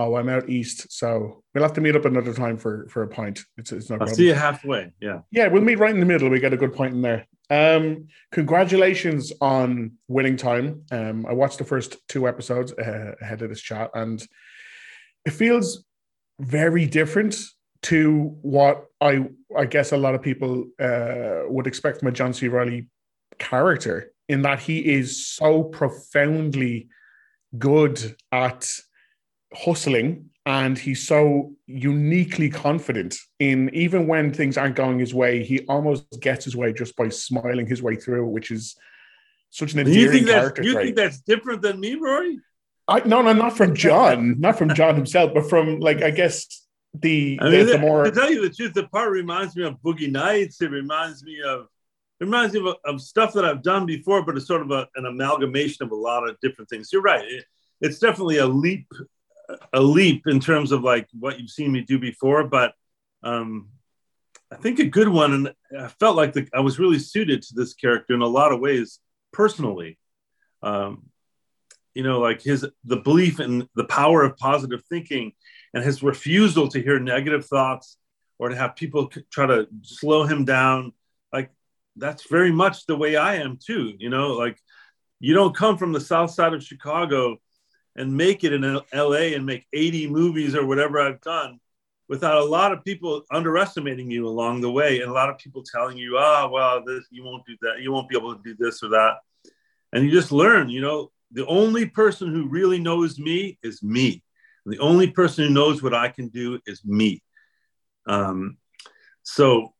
Oh, 0.00 0.14
I'm 0.14 0.28
out 0.28 0.48
east, 0.48 0.92
so 0.92 1.42
we'll 1.52 1.64
have 1.64 1.72
to 1.72 1.80
meet 1.80 1.96
up 1.96 2.04
another 2.04 2.32
time 2.32 2.56
for 2.56 2.86
for 2.88 3.02
a 3.02 3.08
pint. 3.08 3.40
It's 3.56 3.72
it's 3.72 3.90
no 3.90 3.94
I'll 3.94 3.98
problem. 3.98 4.16
see 4.16 4.28
you 4.28 4.34
halfway. 4.34 4.92
Yeah. 5.00 5.20
Yeah, 5.32 5.48
we'll 5.48 5.62
meet 5.62 5.80
right 5.80 5.92
in 5.92 5.98
the 5.98 6.06
middle. 6.06 6.30
We 6.30 6.38
get 6.38 6.52
a 6.52 6.56
good 6.56 6.72
point 6.72 6.94
in 6.94 7.02
there. 7.02 7.26
Um, 7.50 8.06
congratulations 8.30 9.32
on 9.40 9.92
winning 10.06 10.36
time. 10.36 10.82
Um, 10.92 11.26
I 11.26 11.32
watched 11.32 11.58
the 11.58 11.64
first 11.64 11.96
two 12.08 12.28
episodes 12.28 12.72
uh, 12.72 13.14
ahead 13.20 13.42
of 13.42 13.48
this 13.48 13.60
chat, 13.60 13.90
and 13.92 14.24
it 15.26 15.32
feels 15.32 15.84
very 16.38 16.86
different 16.86 17.36
to 17.82 18.36
what 18.42 18.86
I 19.00 19.26
I 19.56 19.64
guess 19.64 19.90
a 19.90 19.96
lot 19.96 20.14
of 20.14 20.22
people 20.22 20.66
uh, 20.78 21.42
would 21.48 21.66
expect 21.66 21.98
from 21.98 22.08
a 22.08 22.12
John 22.12 22.32
C. 22.32 22.46
Reilly 22.46 22.88
character, 23.38 24.12
in 24.28 24.42
that 24.42 24.60
he 24.60 24.78
is 24.78 25.26
so 25.26 25.64
profoundly 25.64 26.88
good 27.58 28.14
at 28.30 28.70
hustling 29.54 30.30
and 30.46 30.78
he's 30.78 31.06
so 31.06 31.52
uniquely 31.66 32.48
confident 32.48 33.16
in 33.38 33.70
even 33.72 34.06
when 34.06 34.32
things 34.32 34.56
aren't 34.56 34.76
going 34.76 34.98
his 34.98 35.14
way 35.14 35.44
he 35.44 35.60
almost 35.68 36.04
gets 36.20 36.44
his 36.44 36.56
way 36.56 36.72
just 36.72 36.96
by 36.96 37.08
smiling 37.08 37.66
his 37.66 37.82
way 37.82 37.96
through 37.96 38.26
which 38.26 38.50
is 38.50 38.76
such 39.50 39.74
an 39.74 39.84
Do 39.84 39.90
you 39.92 40.06
endearing 40.06 40.12
think 40.12 40.26
that's 40.26 40.38
character 40.38 40.62
you 40.62 40.72
trait. 40.72 40.84
think 40.86 40.96
that's 40.96 41.20
different 41.20 41.62
than 41.62 41.80
me, 41.80 41.94
Rory? 41.94 42.40
I, 42.86 43.00
no 43.00 43.22
no 43.22 43.32
not 43.32 43.56
from 43.56 43.74
john 43.74 44.40
not 44.40 44.56
from 44.56 44.74
john 44.74 44.94
himself 44.94 45.32
but 45.34 45.48
from 45.48 45.80
like 45.80 46.02
i 46.02 46.10
guess 46.10 46.46
the 46.94 47.38
I 47.40 47.50
the, 47.50 47.56
mean, 47.56 47.66
the 47.66 47.72
to 47.72 47.78
more 47.78 48.10
tell 48.10 48.30
you 48.30 48.42
the 48.42 48.54
truth, 48.54 48.74
the 48.74 48.88
part 48.88 49.10
reminds 49.10 49.56
me 49.56 49.64
of 49.64 49.74
Boogie 49.84 50.10
Nights. 50.10 50.60
It 50.62 50.70
reminds 50.70 51.22
me 51.22 51.40
of 51.42 51.66
it 52.20 52.24
reminds 52.24 52.54
me 52.54 52.60
of, 52.66 52.76
of 52.84 53.00
stuff 53.00 53.32
that 53.34 53.44
I've 53.44 53.62
done 53.62 53.86
before, 53.86 54.24
but 54.24 54.36
it's 54.36 54.46
sort 54.46 54.62
of 54.62 54.70
a, 54.70 54.88
an 54.96 55.06
amalgamation 55.06 55.84
of 55.84 55.92
a 55.92 55.94
lot 55.94 56.28
of 56.28 56.36
different 56.40 56.68
things. 56.68 56.88
You're 56.92 57.02
right. 57.02 57.24
It, 57.24 57.44
it's 57.80 58.00
definitely 58.00 58.38
a 58.38 58.46
leap, 58.46 58.88
a 59.72 59.80
leap 59.80 60.24
in 60.26 60.40
terms 60.40 60.72
of 60.72 60.82
like 60.82 61.08
what 61.12 61.38
you've 61.38 61.50
seen 61.50 61.72
me 61.72 61.80
do 61.80 61.98
before, 61.98 62.44
but 62.44 62.74
um, 63.22 63.68
I 64.52 64.56
think 64.56 64.78
a 64.78 64.84
good 64.84 65.08
one. 65.08 65.32
And 65.32 65.54
I 65.78 65.88
felt 65.88 66.16
like 66.16 66.32
the, 66.32 66.48
I 66.54 66.60
was 66.60 66.78
really 66.78 66.98
suited 66.98 67.42
to 67.42 67.54
this 67.54 67.74
character 67.74 68.14
in 68.14 68.22
a 68.22 68.26
lot 68.26 68.52
of 68.52 68.60
ways 68.60 68.98
personally. 69.32 69.98
Um, 70.62 71.04
you 71.94 72.02
know, 72.02 72.20
like 72.20 72.42
his 72.42 72.66
the 72.84 72.96
belief 72.96 73.40
in 73.40 73.68
the 73.74 73.84
power 73.84 74.22
of 74.22 74.36
positive 74.36 74.82
thinking 74.88 75.32
and 75.74 75.82
his 75.82 76.02
refusal 76.02 76.68
to 76.68 76.80
hear 76.80 76.98
negative 76.98 77.46
thoughts 77.46 77.96
or 78.38 78.50
to 78.50 78.56
have 78.56 78.76
people 78.76 79.10
try 79.30 79.46
to 79.46 79.66
slow 79.82 80.24
him 80.24 80.44
down. 80.44 80.92
Like 81.32 81.50
that's 81.96 82.28
very 82.28 82.52
much 82.52 82.86
the 82.86 82.96
way 82.96 83.16
I 83.16 83.36
am 83.36 83.58
too. 83.64 83.94
You 83.98 84.10
know, 84.10 84.34
like 84.34 84.58
you 85.18 85.34
don't 85.34 85.56
come 85.56 85.76
from 85.76 85.92
the 85.92 86.00
south 86.00 86.30
side 86.30 86.54
of 86.54 86.62
Chicago 86.62 87.38
and 87.98 88.16
make 88.16 88.44
it 88.44 88.52
in 88.52 88.80
LA 88.94 89.34
and 89.34 89.44
make 89.44 89.66
80 89.72 90.08
movies 90.08 90.54
or 90.54 90.64
whatever 90.64 91.00
I've 91.00 91.20
done 91.20 91.58
without 92.08 92.38
a 92.38 92.44
lot 92.44 92.72
of 92.72 92.84
people 92.84 93.22
underestimating 93.30 94.10
you 94.10 94.26
along 94.26 94.60
the 94.60 94.70
way 94.70 95.00
and 95.00 95.10
a 95.10 95.14
lot 95.14 95.28
of 95.28 95.36
people 95.36 95.62
telling 95.62 95.98
you, 95.98 96.16
oh, 96.16 96.48
well, 96.50 96.82
this, 96.86 97.04
you 97.10 97.24
won't 97.24 97.44
do 97.44 97.56
that. 97.62 97.80
You 97.80 97.92
won't 97.92 98.08
be 98.08 98.16
able 98.16 98.34
to 98.34 98.42
do 98.42 98.54
this 98.58 98.82
or 98.82 98.90
that. 98.90 99.16
And 99.92 100.04
you 100.04 100.12
just 100.12 100.32
learn, 100.32 100.70
you 100.70 100.80
know, 100.80 101.10
the 101.32 101.46
only 101.46 101.86
person 101.86 102.32
who 102.32 102.48
really 102.48 102.78
knows 102.78 103.18
me 103.18 103.58
is 103.62 103.82
me. 103.82 104.22
The 104.64 104.78
only 104.78 105.10
person 105.10 105.44
who 105.44 105.50
knows 105.50 105.82
what 105.82 105.92
I 105.92 106.08
can 106.08 106.28
do 106.28 106.60
is 106.66 106.84
me. 106.84 107.22
Um, 108.06 108.58
so 109.22 109.74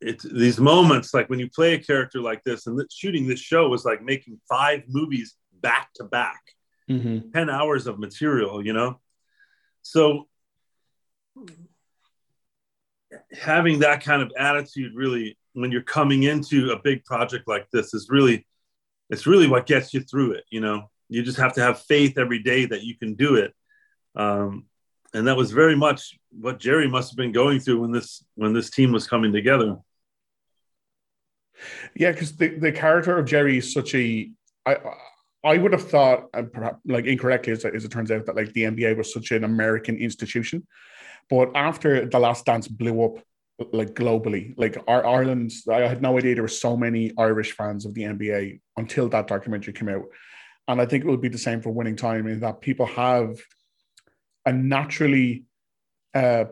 it's 0.00 0.24
these 0.24 0.58
moments, 0.58 1.14
like 1.14 1.30
when 1.30 1.38
you 1.38 1.48
play 1.48 1.74
a 1.74 1.78
character 1.78 2.20
like 2.20 2.42
this, 2.42 2.66
and 2.66 2.80
shooting 2.90 3.28
this 3.28 3.40
show 3.40 3.68
was 3.68 3.84
like 3.84 4.02
making 4.02 4.40
five 4.48 4.82
movies 4.88 5.36
back 5.60 5.92
to 5.94 6.04
back, 6.04 6.40
Mhm. 6.90 7.32
10 7.32 7.48
hours 7.48 7.86
of 7.86 7.98
material, 7.98 8.64
you 8.64 8.72
know? 8.72 9.00
So 9.82 10.28
having 13.32 13.80
that 13.80 14.02
kind 14.02 14.22
of 14.22 14.32
attitude 14.36 14.94
really, 14.94 15.38
when 15.52 15.70
you're 15.70 15.82
coming 15.82 16.24
into 16.24 16.72
a 16.72 16.78
big 16.78 17.04
project 17.04 17.46
like 17.46 17.70
this, 17.70 17.94
is 17.94 18.08
really, 18.10 18.46
it's 19.08 19.26
really 19.26 19.46
what 19.46 19.66
gets 19.66 19.94
you 19.94 20.00
through 20.00 20.32
it, 20.32 20.44
you 20.50 20.60
know? 20.60 20.90
You 21.08 21.22
just 21.22 21.38
have 21.38 21.54
to 21.54 21.62
have 21.62 21.80
faith 21.82 22.18
every 22.18 22.42
day 22.42 22.66
that 22.66 22.82
you 22.82 22.96
can 22.96 23.14
do 23.14 23.36
it. 23.36 23.54
Um, 24.16 24.66
and 25.14 25.26
that 25.26 25.36
was 25.36 25.52
very 25.52 25.76
much 25.76 26.18
what 26.30 26.58
Jerry 26.58 26.88
must 26.88 27.10
have 27.10 27.16
been 27.16 27.32
going 27.32 27.60
through 27.60 27.80
when 27.80 27.90
this 27.90 28.24
when 28.36 28.52
this 28.52 28.70
team 28.70 28.92
was 28.92 29.08
coming 29.08 29.32
together. 29.32 29.76
Yeah, 31.94 32.12
because 32.12 32.36
the, 32.36 32.48
the 32.48 32.72
character 32.72 33.18
of 33.18 33.26
Jerry 33.26 33.58
is 33.58 33.72
such 33.72 33.94
a 33.94 34.30
I 34.64 34.76
I 35.42 35.56
would 35.56 35.72
have 35.72 35.88
thought, 35.88 36.28
and 36.34 36.52
perhaps 36.52 36.78
like 36.84 37.06
incorrectly 37.06 37.52
as, 37.52 37.64
as 37.64 37.84
it 37.84 37.90
turns 37.90 38.10
out, 38.10 38.26
that 38.26 38.36
like 38.36 38.52
the 38.52 38.64
NBA 38.64 38.96
was 38.96 39.12
such 39.12 39.30
an 39.30 39.44
American 39.44 39.96
institution, 39.96 40.66
but 41.28 41.50
after 41.54 42.06
the 42.06 42.18
Last 42.18 42.44
Dance 42.44 42.68
blew 42.68 43.04
up 43.04 43.24
like 43.72 43.94
globally, 43.94 44.54
like 44.56 44.76
our 44.86 45.06
Ireland, 45.06 45.52
I 45.70 45.80
had 45.80 46.02
no 46.02 46.18
idea 46.18 46.34
there 46.34 46.42
were 46.42 46.48
so 46.48 46.76
many 46.76 47.12
Irish 47.18 47.52
fans 47.52 47.86
of 47.86 47.94
the 47.94 48.02
NBA 48.02 48.60
until 48.76 49.08
that 49.10 49.28
documentary 49.28 49.72
came 49.72 49.88
out, 49.88 50.04
and 50.68 50.80
I 50.80 50.86
think 50.86 51.04
it 51.04 51.06
will 51.06 51.16
be 51.16 51.28
the 51.28 51.38
same 51.38 51.62
for 51.62 51.70
Winning 51.70 51.96
Time 51.96 52.26
in 52.26 52.40
that 52.40 52.60
people 52.60 52.86
have 52.86 53.38
a 54.46 54.52
naturally 54.52 55.44
uh, 56.14 56.44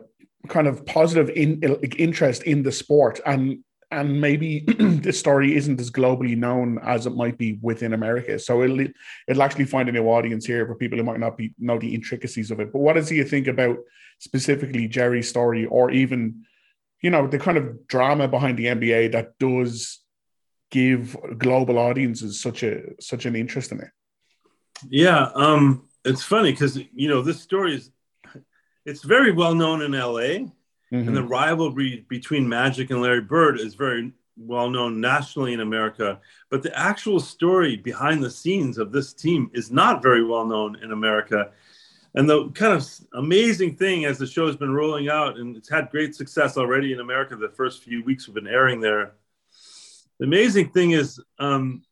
kind 0.47 0.67
of 0.67 0.85
positive 0.85 1.29
in, 1.29 1.61
interest 1.97 2.43
in 2.43 2.63
the 2.63 2.71
sport. 2.71 3.19
And 3.25 3.63
and 3.91 4.21
maybe 4.21 4.59
this 4.79 5.19
story 5.19 5.55
isn't 5.55 5.79
as 5.79 5.89
globally 5.89 6.37
known 6.37 6.79
as 6.83 7.05
it 7.05 7.15
might 7.15 7.37
be 7.37 7.57
within 7.61 7.93
America. 7.93 8.37
So 8.37 8.61
it'll 8.63 8.85
it'll 9.27 9.43
actually 9.43 9.65
find 9.65 9.89
a 9.89 9.91
new 9.91 10.05
audience 10.05 10.45
here 10.45 10.65
for 10.65 10.75
people 10.75 10.97
who 10.97 11.03
might 11.03 11.19
not 11.19 11.37
be 11.37 11.53
know 11.57 11.79
the 11.79 11.93
intricacies 11.93 12.51
of 12.51 12.59
it. 12.59 12.71
But 12.71 12.79
what 12.79 12.93
does 12.93 13.09
he 13.09 13.23
think 13.23 13.47
about 13.47 13.77
specifically 14.19 14.87
Jerry's 14.87 15.29
story, 15.29 15.65
or 15.65 15.91
even 15.91 16.45
you 17.01 17.09
know 17.09 17.27
the 17.27 17.39
kind 17.39 17.57
of 17.57 17.87
drama 17.87 18.27
behind 18.27 18.57
the 18.57 18.65
NBA 18.65 19.11
that 19.13 19.37
does 19.39 19.99
give 20.71 21.17
global 21.37 21.79
audiences 21.79 22.39
such 22.39 22.63
a 22.63 23.01
such 23.01 23.25
an 23.25 23.35
interest 23.35 23.71
in 23.71 23.79
it? 23.81 23.89
Yeah, 24.89 25.29
um, 25.33 25.89
it's 26.05 26.23
funny 26.23 26.51
because 26.51 26.77
you 26.77 27.09
know 27.09 27.21
this 27.21 27.41
story 27.41 27.75
is 27.75 27.91
it's 28.85 29.03
very 29.03 29.31
well 29.31 29.55
known 29.55 29.81
in 29.81 29.91
LA 29.91 30.51
Mm-hmm. 30.91 31.07
And 31.07 31.17
the 31.17 31.23
rivalry 31.23 32.05
between 32.09 32.49
Magic 32.49 32.89
and 32.89 33.01
Larry 33.01 33.21
Bird 33.21 33.59
is 33.59 33.75
very 33.75 34.11
well 34.37 34.69
known 34.69 35.01
nationally 35.01 35.53
in 35.53 35.59
America. 35.59 36.19
But 36.49 36.63
the 36.63 36.77
actual 36.77 37.19
story 37.19 37.75
behind 37.75 38.23
the 38.23 38.31
scenes 38.31 38.77
of 38.77 38.91
this 38.91 39.13
team 39.13 39.51
is 39.53 39.71
not 39.71 40.01
very 40.01 40.23
well 40.23 40.45
known 40.45 40.81
in 40.81 40.91
America. 40.91 41.51
And 42.15 42.27
the 42.27 42.49
kind 42.51 42.73
of 42.73 42.89
amazing 43.13 43.75
thing 43.75 44.05
as 44.05 44.17
the 44.17 44.25
show 44.25 44.47
has 44.47 44.55
been 44.55 44.73
rolling 44.73 45.09
out, 45.09 45.37
and 45.37 45.55
it's 45.55 45.69
had 45.69 45.91
great 45.91 46.15
success 46.15 46.57
already 46.57 46.91
in 46.91 47.01
America, 47.01 47.35
the 47.35 47.49
first 47.49 47.83
few 47.83 48.03
weeks 48.03 48.27
we've 48.27 48.33
been 48.33 48.47
airing 48.47 48.81
there. 48.81 49.13
The 50.19 50.25
amazing 50.25 50.71
thing 50.71 50.91
is, 50.91 51.21
um, 51.37 51.83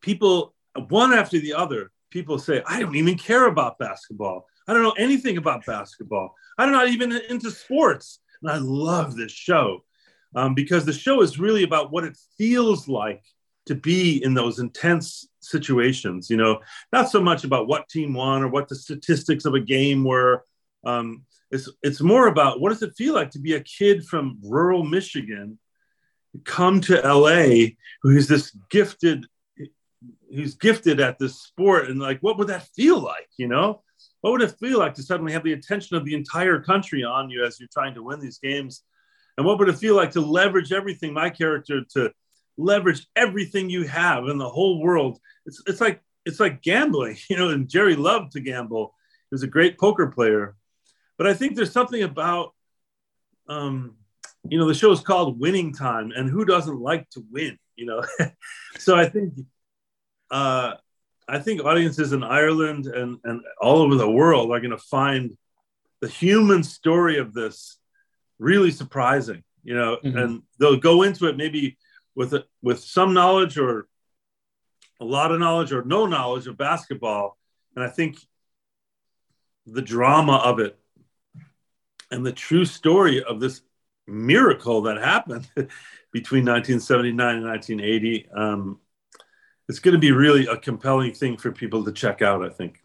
people, 0.00 0.54
one 0.88 1.12
after 1.12 1.40
the 1.40 1.54
other, 1.54 1.90
people 2.10 2.38
say, 2.38 2.62
I 2.66 2.78
don't 2.78 2.94
even 2.94 3.18
care 3.18 3.46
about 3.46 3.78
basketball. 3.78 4.46
I 4.68 4.72
don't 4.72 4.82
know 4.84 4.94
anything 4.96 5.36
about 5.36 5.66
basketball. 5.66 6.34
I'm 6.58 6.72
not 6.72 6.88
even 6.88 7.12
into 7.12 7.50
sports. 7.50 8.20
And 8.42 8.50
I 8.50 8.58
love 8.58 9.16
this 9.16 9.32
show 9.32 9.84
um, 10.34 10.54
because 10.54 10.84
the 10.84 10.92
show 10.92 11.22
is 11.22 11.38
really 11.38 11.62
about 11.62 11.92
what 11.92 12.04
it 12.04 12.16
feels 12.36 12.88
like 12.88 13.22
to 13.66 13.74
be 13.74 14.22
in 14.22 14.34
those 14.34 14.58
intense 14.58 15.26
situations. 15.40 16.28
You 16.28 16.36
know, 16.36 16.60
not 16.92 17.10
so 17.10 17.20
much 17.20 17.44
about 17.44 17.68
what 17.68 17.88
team 17.88 18.14
won 18.14 18.42
or 18.42 18.48
what 18.48 18.68
the 18.68 18.76
statistics 18.76 19.44
of 19.44 19.54
a 19.54 19.60
game 19.60 20.04
were. 20.04 20.44
Um, 20.84 21.24
it's 21.50 21.68
it's 21.82 22.00
more 22.00 22.26
about 22.26 22.60
what 22.60 22.70
does 22.70 22.82
it 22.82 22.96
feel 22.96 23.14
like 23.14 23.30
to 23.32 23.38
be 23.38 23.54
a 23.54 23.60
kid 23.60 24.04
from 24.04 24.38
rural 24.42 24.82
Michigan, 24.82 25.58
come 26.44 26.80
to 26.82 27.00
LA, 27.00 27.68
who's 28.02 28.26
this 28.26 28.56
gifted, 28.70 29.26
who's 30.34 30.56
gifted 30.56 31.00
at 31.00 31.18
this 31.18 31.40
sport, 31.40 31.88
and 31.88 32.00
like, 32.00 32.20
what 32.20 32.38
would 32.38 32.48
that 32.48 32.68
feel 32.74 32.98
like? 32.98 33.28
You 33.36 33.48
know, 33.48 33.82
what 34.24 34.30
would 34.30 34.40
it 34.40 34.58
feel 34.58 34.78
like 34.78 34.94
to 34.94 35.02
suddenly 35.02 35.34
have 35.34 35.44
the 35.44 35.52
attention 35.52 35.98
of 35.98 36.06
the 36.06 36.14
entire 36.14 36.58
country 36.58 37.04
on 37.04 37.28
you 37.28 37.44
as 37.44 37.60
you're 37.60 37.68
trying 37.70 37.92
to 37.92 38.02
win 38.02 38.20
these 38.20 38.38
games? 38.38 38.82
And 39.36 39.44
what 39.44 39.58
would 39.58 39.68
it 39.68 39.76
feel 39.76 39.94
like 39.94 40.12
to 40.12 40.22
leverage 40.22 40.72
everything, 40.72 41.12
my 41.12 41.28
character, 41.28 41.82
to 41.90 42.10
leverage 42.56 43.06
everything 43.14 43.68
you 43.68 43.86
have 43.86 44.26
in 44.28 44.38
the 44.38 44.48
whole 44.48 44.80
world? 44.80 45.18
It's, 45.44 45.60
it's 45.66 45.78
like 45.78 46.00
it's 46.24 46.40
like 46.40 46.62
gambling, 46.62 47.18
you 47.28 47.36
know, 47.36 47.50
and 47.50 47.68
Jerry 47.68 47.96
loved 47.96 48.32
to 48.32 48.40
gamble. 48.40 48.94
He 49.28 49.34
was 49.34 49.42
a 49.42 49.46
great 49.46 49.78
poker 49.78 50.06
player. 50.06 50.56
But 51.18 51.26
I 51.26 51.34
think 51.34 51.54
there's 51.54 51.72
something 51.72 52.02
about 52.02 52.54
um, 53.46 53.94
you 54.48 54.56
know, 54.56 54.66
the 54.66 54.72
show 54.72 54.90
is 54.90 55.00
called 55.00 55.38
Winning 55.38 55.74
Time, 55.74 56.12
and 56.16 56.30
who 56.30 56.46
doesn't 56.46 56.80
like 56.80 57.10
to 57.10 57.22
win, 57.30 57.58
you 57.76 57.84
know? 57.84 58.02
so 58.78 58.96
I 58.96 59.06
think 59.06 59.34
uh 60.30 60.76
I 61.26 61.38
think 61.38 61.64
audiences 61.64 62.12
in 62.12 62.22
Ireland 62.22 62.86
and, 62.86 63.18
and 63.24 63.40
all 63.60 63.78
over 63.78 63.94
the 63.94 64.10
world 64.10 64.50
are 64.50 64.60
going 64.60 64.70
to 64.70 64.78
find 64.78 65.36
the 66.00 66.08
human 66.08 66.62
story 66.62 67.18
of 67.18 67.32
this 67.32 67.78
really 68.38 68.70
surprising, 68.70 69.42
you 69.62 69.74
know, 69.74 69.98
mm-hmm. 70.04 70.16
and 70.16 70.42
they'll 70.58 70.76
go 70.76 71.02
into 71.02 71.26
it 71.26 71.36
maybe 71.36 71.78
with 72.14 72.34
a, 72.34 72.44
with 72.62 72.80
some 72.80 73.14
knowledge 73.14 73.58
or 73.58 73.88
a 75.00 75.04
lot 75.04 75.32
of 75.32 75.40
knowledge 75.40 75.72
or 75.72 75.82
no 75.84 76.06
knowledge 76.06 76.46
of 76.46 76.56
basketball. 76.56 77.38
And 77.74 77.84
I 77.84 77.88
think 77.88 78.18
the 79.66 79.82
drama 79.82 80.36
of 80.36 80.60
it 80.60 80.78
and 82.10 82.24
the 82.24 82.32
true 82.32 82.64
story 82.64 83.22
of 83.22 83.40
this 83.40 83.62
miracle 84.06 84.82
that 84.82 84.98
happened 84.98 85.48
between 86.12 86.44
1979 86.44 87.36
and 87.36 87.44
1980 87.44 88.28
um, 88.36 88.78
it's 89.68 89.78
going 89.78 89.94
to 89.94 89.98
be 89.98 90.12
really 90.12 90.46
a 90.46 90.56
compelling 90.56 91.14
thing 91.14 91.36
for 91.36 91.52
people 91.52 91.84
to 91.84 91.92
check 91.92 92.22
out. 92.22 92.44
I 92.44 92.48
think. 92.48 92.82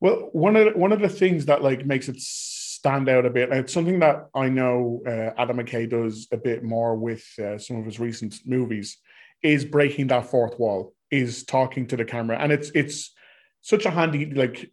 Well, 0.00 0.28
one 0.32 0.56
of 0.56 0.72
the, 0.72 0.78
one 0.78 0.92
of 0.92 1.00
the 1.00 1.08
things 1.08 1.46
that 1.46 1.62
like 1.62 1.84
makes 1.84 2.08
it 2.08 2.20
stand 2.20 3.08
out 3.08 3.26
a 3.26 3.30
bit, 3.30 3.50
and 3.50 3.58
it's 3.58 3.72
something 3.72 3.98
that 4.00 4.28
I 4.34 4.48
know 4.48 5.02
uh, 5.06 5.40
Adam 5.40 5.58
McKay 5.58 5.90
does 5.90 6.28
a 6.30 6.36
bit 6.36 6.62
more 6.62 6.96
with 6.96 7.24
uh, 7.38 7.58
some 7.58 7.76
of 7.76 7.84
his 7.84 7.98
recent 7.98 8.36
movies, 8.46 8.98
is 9.42 9.64
breaking 9.64 10.08
that 10.08 10.26
fourth 10.26 10.58
wall, 10.58 10.94
is 11.10 11.44
talking 11.44 11.86
to 11.88 11.96
the 11.96 12.04
camera, 12.04 12.38
and 12.38 12.52
it's 12.52 12.70
it's 12.74 13.12
such 13.60 13.86
a 13.86 13.90
handy 13.90 14.26
like 14.26 14.70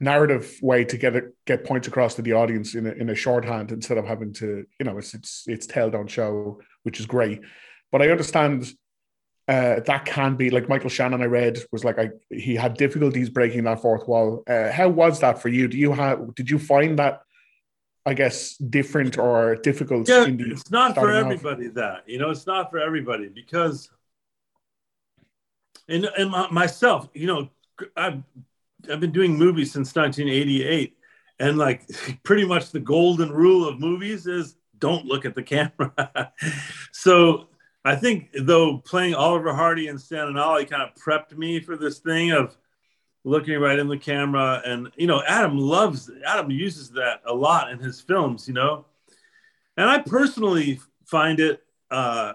narrative 0.00 0.58
way 0.62 0.84
to 0.84 0.96
get 0.96 1.16
it, 1.16 1.34
get 1.46 1.64
points 1.64 1.88
across 1.88 2.14
to 2.14 2.22
the 2.22 2.34
audience 2.34 2.74
in 2.74 2.86
a, 2.86 2.92
in 2.92 3.08
a 3.10 3.14
shorthand 3.14 3.72
instead 3.72 3.98
of 3.98 4.06
having 4.06 4.32
to 4.32 4.64
you 4.78 4.84
know 4.84 4.98
it's 4.98 5.14
it's 5.14 5.44
it's 5.46 5.66
tell 5.66 5.90
don't 5.90 6.10
show, 6.10 6.60
which 6.82 7.00
is 7.00 7.06
great. 7.06 7.40
But 7.90 8.02
I 8.02 8.10
understand 8.10 8.70
uh, 9.48 9.80
that 9.86 10.04
can 10.04 10.36
be 10.36 10.50
like 10.50 10.68
Michael 10.68 10.90
Shannon. 10.90 11.22
I 11.22 11.24
read 11.24 11.58
was 11.72 11.82
like 11.82 11.98
I, 11.98 12.10
he 12.30 12.54
had 12.54 12.76
difficulties 12.76 13.30
breaking 13.30 13.64
that 13.64 13.80
fourth 13.80 14.06
wall. 14.06 14.42
Uh, 14.46 14.70
how 14.70 14.90
was 14.90 15.20
that 15.20 15.40
for 15.40 15.48
you? 15.48 15.68
Do 15.68 15.78
you 15.78 15.92
have? 15.92 16.34
Did 16.34 16.50
you 16.50 16.58
find 16.58 16.98
that? 16.98 17.22
I 18.04 18.14
guess 18.14 18.56
different 18.56 19.18
or 19.18 19.56
difficult. 19.56 20.08
Yeah, 20.08 20.26
it's 20.28 20.70
not 20.70 20.94
for 20.94 21.10
everybody. 21.10 21.68
Off? 21.68 21.74
That 21.74 22.02
you 22.06 22.18
know, 22.18 22.30
it's 22.30 22.46
not 22.46 22.70
for 22.70 22.78
everybody 22.78 23.28
because, 23.28 23.90
and 25.88 26.04
and 26.04 26.30
myself, 26.50 27.08
you 27.14 27.26
know, 27.26 27.48
I've 27.96 28.22
I've 28.90 29.00
been 29.00 29.12
doing 29.12 29.36
movies 29.36 29.72
since 29.72 29.94
1988, 29.94 30.96
and 31.38 31.56
like 31.56 31.88
pretty 32.22 32.44
much 32.44 32.70
the 32.70 32.80
golden 32.80 33.32
rule 33.32 33.66
of 33.66 33.80
movies 33.80 34.26
is 34.26 34.56
don't 34.78 35.06
look 35.06 35.24
at 35.24 35.34
the 35.34 35.42
camera. 35.42 36.32
so 36.92 37.48
I 37.88 37.96
think 37.96 38.28
though 38.38 38.76
playing 38.76 39.14
Oliver 39.14 39.54
Hardy 39.54 39.88
and 39.88 39.98
Stan 39.98 40.28
and 40.28 40.38
Ollie 40.38 40.66
kind 40.66 40.82
of 40.82 40.94
prepped 40.94 41.34
me 41.38 41.58
for 41.58 41.74
this 41.74 42.00
thing 42.00 42.32
of 42.32 42.54
looking 43.24 43.58
right 43.58 43.78
in 43.78 43.88
the 43.88 43.96
camera, 43.96 44.60
and 44.62 44.90
you 44.96 45.06
know, 45.06 45.22
Adam 45.26 45.56
loves 45.56 46.10
Adam 46.26 46.50
uses 46.50 46.90
that 46.90 47.22
a 47.24 47.32
lot 47.32 47.70
in 47.70 47.78
his 47.78 47.98
films, 47.98 48.46
you 48.46 48.52
know, 48.52 48.84
and 49.78 49.88
I 49.88 50.00
personally 50.00 50.80
find 51.06 51.40
it 51.40 51.62
uh, 51.90 52.34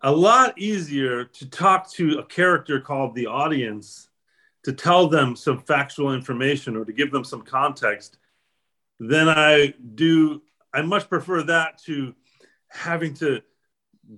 a 0.00 0.10
lot 0.10 0.58
easier 0.58 1.26
to 1.26 1.50
talk 1.50 1.90
to 1.90 2.18
a 2.20 2.24
character 2.24 2.80
called 2.80 3.14
the 3.14 3.26
audience 3.26 4.08
to 4.64 4.72
tell 4.72 5.08
them 5.08 5.36
some 5.36 5.58
factual 5.58 6.14
information 6.14 6.74
or 6.74 6.86
to 6.86 6.92
give 6.94 7.10
them 7.10 7.24
some 7.24 7.42
context 7.42 8.16
than 8.98 9.28
I 9.28 9.74
do. 9.94 10.40
I 10.72 10.80
much 10.80 11.10
prefer 11.10 11.42
that 11.42 11.82
to 11.82 12.14
having 12.70 13.12
to 13.16 13.42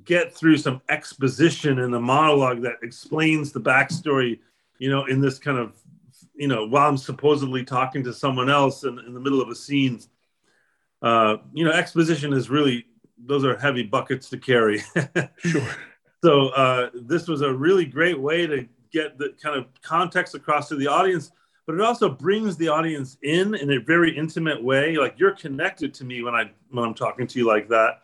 get 0.04 0.34
through 0.34 0.56
some 0.56 0.80
exposition 0.88 1.78
in 1.78 1.90
the 1.90 2.00
monologue 2.00 2.62
that 2.62 2.76
explains 2.82 3.52
the 3.52 3.60
backstory, 3.60 4.40
you 4.78 4.90
know, 4.90 5.04
in 5.06 5.20
this 5.20 5.38
kind 5.38 5.58
of, 5.58 5.74
you 6.34 6.48
know, 6.48 6.66
while 6.66 6.88
I'm 6.88 6.96
supposedly 6.96 7.64
talking 7.64 8.02
to 8.04 8.12
someone 8.12 8.50
else 8.50 8.84
in, 8.84 8.98
in 9.00 9.14
the 9.14 9.20
middle 9.20 9.40
of 9.40 9.48
a 9.48 9.54
scene. 9.54 10.00
Uh, 11.02 11.36
you 11.52 11.64
know, 11.64 11.70
exposition 11.70 12.32
is 12.32 12.48
really, 12.48 12.86
those 13.18 13.44
are 13.44 13.56
heavy 13.58 13.82
buckets 13.82 14.28
to 14.30 14.38
carry. 14.38 14.82
sure. 15.36 15.68
So 16.22 16.48
uh, 16.48 16.90
this 16.94 17.28
was 17.28 17.42
a 17.42 17.52
really 17.52 17.84
great 17.84 18.18
way 18.18 18.46
to 18.46 18.66
get 18.90 19.18
the 19.18 19.34
kind 19.42 19.58
of 19.58 19.66
context 19.82 20.34
across 20.34 20.68
to 20.70 20.76
the 20.76 20.86
audience, 20.86 21.30
but 21.66 21.74
it 21.74 21.82
also 21.82 22.08
brings 22.08 22.56
the 22.56 22.68
audience 22.68 23.18
in 23.22 23.54
in 23.54 23.72
a 23.72 23.78
very 23.78 24.16
intimate 24.16 24.62
way. 24.62 24.96
Like 24.96 25.16
you're 25.18 25.34
connected 25.36 25.92
to 25.94 26.04
me 26.04 26.22
when 26.22 26.34
I 26.34 26.50
when 26.70 26.84
I'm 26.84 26.94
talking 26.94 27.26
to 27.26 27.38
you 27.38 27.46
like 27.46 27.68
that 27.68 28.00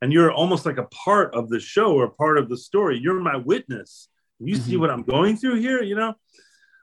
and 0.00 0.12
you're 0.12 0.32
almost 0.32 0.66
like 0.66 0.78
a 0.78 0.84
part 0.84 1.34
of 1.34 1.48
the 1.48 1.60
show 1.60 1.94
or 1.94 2.08
part 2.08 2.38
of 2.38 2.48
the 2.48 2.56
story. 2.56 2.98
You're 2.98 3.20
my 3.20 3.36
witness. 3.36 4.08
You 4.38 4.54
mm-hmm. 4.54 4.62
see 4.62 4.76
what 4.76 4.90
I'm 4.90 5.02
going 5.02 5.36
through 5.36 5.60
here, 5.60 5.82
you 5.82 5.96
know? 5.96 6.14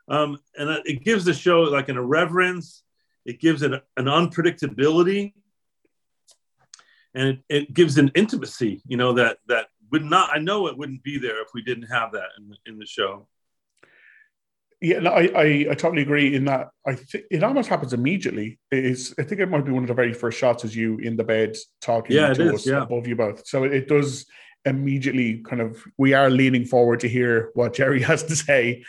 um, 0.07 0.37
and 0.57 0.69
it 0.85 1.03
gives 1.03 1.25
the 1.25 1.33
show 1.33 1.61
like 1.61 1.89
an 1.89 1.97
irreverence. 1.97 2.83
It 3.25 3.39
gives 3.39 3.63
it 3.63 3.71
an 3.73 4.05
unpredictability, 4.05 5.33
and 7.15 7.29
it, 7.29 7.39
it 7.49 7.73
gives 7.73 7.97
an 7.97 8.11
intimacy. 8.13 8.81
You 8.87 8.97
know 8.97 9.13
that 9.13 9.37
that 9.47 9.67
would 9.91 10.05
not. 10.05 10.29
I 10.31 10.39
know 10.39 10.67
it 10.67 10.77
wouldn't 10.77 11.03
be 11.03 11.17
there 11.17 11.41
if 11.41 11.47
we 11.53 11.63
didn't 11.63 11.87
have 11.87 12.11
that 12.11 12.29
in 12.37 12.55
in 12.67 12.77
the 12.77 12.85
show. 12.85 13.27
Yeah, 14.81 14.99
no, 14.99 15.11
I, 15.11 15.21
I, 15.35 15.45
I 15.71 15.73
totally 15.73 16.01
agree 16.01 16.35
in 16.35 16.45
that. 16.45 16.69
I 16.85 16.95
think 16.95 17.25
it 17.31 17.43
almost 17.43 17.69
happens 17.69 17.93
immediately. 17.93 18.59
Is 18.71 19.15
I 19.17 19.23
think 19.23 19.39
it 19.41 19.49
might 19.49 19.65
be 19.65 19.71
one 19.71 19.83
of 19.83 19.87
the 19.87 19.93
very 19.93 20.13
first 20.13 20.37
shots 20.37 20.63
is 20.65 20.75
you 20.75 20.97
in 20.97 21.15
the 21.15 21.23
bed 21.23 21.55
talking 21.81 22.15
Yeah, 22.15 22.33
to 22.33 22.49
is, 22.49 22.53
us 22.53 22.67
yeah. 22.67 22.83
above 22.83 23.07
you 23.07 23.15
both. 23.15 23.47
So 23.47 23.63
it, 23.63 23.73
it 23.73 23.87
does 23.87 24.25
immediately 24.65 25.37
kind 25.47 25.61
of 25.61 25.81
we 25.97 26.13
are 26.13 26.29
leaning 26.29 26.65
forward 26.65 26.99
to 27.01 27.07
hear 27.07 27.51
what 27.53 27.73
Jerry 27.73 28.01
has 28.11 28.23
to 28.23 28.35
say. 28.35 28.83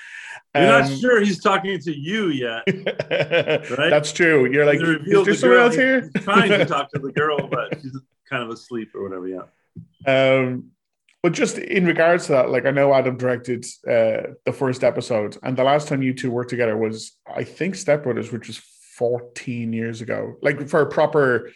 You're 0.54 0.64
Um, 0.64 0.90
not 0.90 0.98
sure 0.98 1.20
he's 1.20 1.40
talking 1.42 1.78
to 1.78 1.96
you 1.96 2.28
yet. 2.28 2.64
Right? 3.78 3.90
That's 3.90 4.12
true. 4.12 4.50
You're 4.50 4.66
like, 4.66 4.80
is 4.80 5.24
there 5.24 5.34
someone 5.34 5.58
else 5.60 5.74
here? 5.74 6.10
He's 6.14 6.24
trying 6.24 6.50
to 6.50 6.64
talk 6.74 6.90
to 6.92 6.98
the 6.98 7.12
girl, 7.12 7.46
but 7.48 7.78
she's 7.80 7.96
kind 8.28 8.42
of 8.42 8.50
asleep 8.50 8.88
or 8.94 9.02
whatever. 9.04 9.28
Yeah. 9.28 9.42
Um, 10.06 10.70
but 11.26 11.32
just 11.32 11.58
in 11.58 11.84
regards 11.86 12.26
to 12.26 12.32
that, 12.32 12.50
like 12.50 12.66
I 12.66 12.70
know 12.70 12.94
Adam 12.94 13.16
directed 13.16 13.64
uh, 13.84 14.34
the 14.44 14.52
first 14.52 14.84
episode, 14.84 15.36
and 15.42 15.56
the 15.56 15.64
last 15.64 15.88
time 15.88 16.00
you 16.00 16.14
two 16.14 16.30
worked 16.30 16.50
together 16.50 16.76
was, 16.76 17.18
I 17.26 17.42
think, 17.42 17.74
Step 17.74 18.04
Brothers, 18.04 18.30
which 18.30 18.46
was 18.46 18.58
14 18.96 19.72
years 19.72 20.00
ago. 20.02 20.36
Like 20.40 20.68
for 20.68 20.82
a 20.82 20.86
proper, 20.86 21.50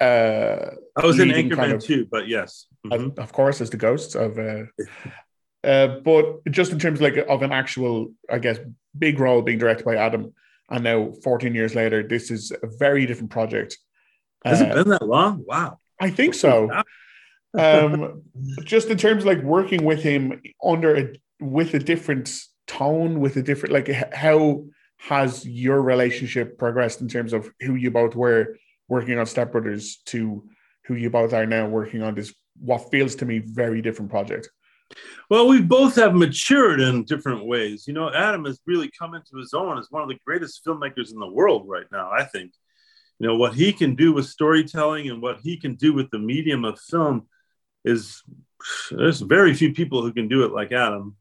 uh, 0.00 0.70
I 0.96 1.04
was 1.04 1.20
in 1.20 1.28
Anchorman 1.28 1.56
kind 1.56 1.72
of- 1.72 1.84
too, 1.84 2.06
but 2.10 2.26
yes. 2.26 2.68
Mhm. 2.86 3.18
of 3.18 3.32
course, 3.34 3.60
as 3.60 3.68
the 3.68 3.76
ghosts 3.76 4.14
of. 4.14 4.38
Uh, 4.38 4.62
uh, 5.62 5.98
but 6.00 6.42
just 6.50 6.72
in 6.72 6.78
terms 6.78 7.02
like 7.02 7.18
of 7.28 7.42
an 7.42 7.52
actual, 7.52 8.14
I 8.30 8.38
guess, 8.38 8.58
big 8.98 9.20
role 9.20 9.42
being 9.42 9.58
directed 9.58 9.84
by 9.84 9.96
Adam, 9.96 10.32
and 10.70 10.84
now 10.84 11.12
14 11.22 11.54
years 11.54 11.74
later, 11.74 12.02
this 12.02 12.30
is 12.30 12.50
a 12.50 12.66
very 12.78 13.04
different 13.04 13.30
project. 13.30 13.76
Has 14.42 14.62
Uh, 14.62 14.64
it 14.64 14.74
been 14.74 14.88
that 14.88 15.06
long? 15.06 15.44
Wow. 15.46 15.80
I 16.00 16.08
think 16.08 16.32
so. 16.32 16.70
Um, 17.58 18.22
just 18.64 18.88
in 18.88 18.98
terms 18.98 19.22
of 19.22 19.26
like 19.26 19.42
working 19.42 19.84
with 19.84 20.02
him 20.02 20.40
under 20.62 20.96
a, 20.96 21.14
with 21.40 21.74
a 21.74 21.78
different 21.78 22.32
tone, 22.66 23.20
with 23.20 23.36
a 23.36 23.42
different 23.42 23.72
like 23.72 23.88
how 24.14 24.64
has 24.98 25.44
your 25.44 25.82
relationship 25.82 26.58
progressed 26.58 27.00
in 27.00 27.08
terms 27.08 27.32
of 27.32 27.50
who 27.60 27.74
you 27.74 27.90
both 27.90 28.14
were 28.14 28.56
working 28.88 29.18
on 29.18 29.26
Step 29.26 29.52
Brothers 29.52 29.98
to 30.06 30.48
who 30.86 30.94
you 30.94 31.10
both 31.10 31.32
are 31.32 31.46
now 31.46 31.66
working 31.66 32.02
on 32.02 32.14
this 32.14 32.32
what 32.58 32.90
feels 32.90 33.14
to 33.16 33.26
me 33.26 33.38
very 33.38 33.82
different 33.82 34.10
project. 34.10 34.48
Well, 35.30 35.48
we 35.48 35.62
both 35.62 35.96
have 35.96 36.14
matured 36.14 36.80
in 36.80 37.04
different 37.04 37.46
ways. 37.46 37.86
You 37.86 37.94
know, 37.94 38.12
Adam 38.12 38.44
has 38.44 38.60
really 38.66 38.90
come 38.96 39.14
into 39.14 39.38
his 39.38 39.54
own 39.54 39.78
as 39.78 39.88
one 39.90 40.02
of 40.02 40.08
the 40.08 40.18
greatest 40.26 40.64
filmmakers 40.64 41.12
in 41.12 41.18
the 41.18 41.30
world 41.30 41.64
right 41.66 41.86
now, 41.90 42.10
I 42.10 42.24
think. 42.24 42.52
You 43.18 43.28
know, 43.28 43.36
what 43.36 43.54
he 43.54 43.72
can 43.72 43.94
do 43.94 44.12
with 44.12 44.26
storytelling 44.26 45.08
and 45.08 45.22
what 45.22 45.40
he 45.40 45.56
can 45.56 45.76
do 45.76 45.92
with 45.92 46.10
the 46.10 46.18
medium 46.18 46.64
of 46.64 46.78
film 46.78 47.26
is 47.84 48.22
there's 48.90 49.20
very 49.20 49.54
few 49.54 49.72
people 49.72 50.02
who 50.02 50.12
can 50.12 50.28
do 50.28 50.44
it 50.44 50.52
like 50.52 50.72
Adam. 50.72 51.16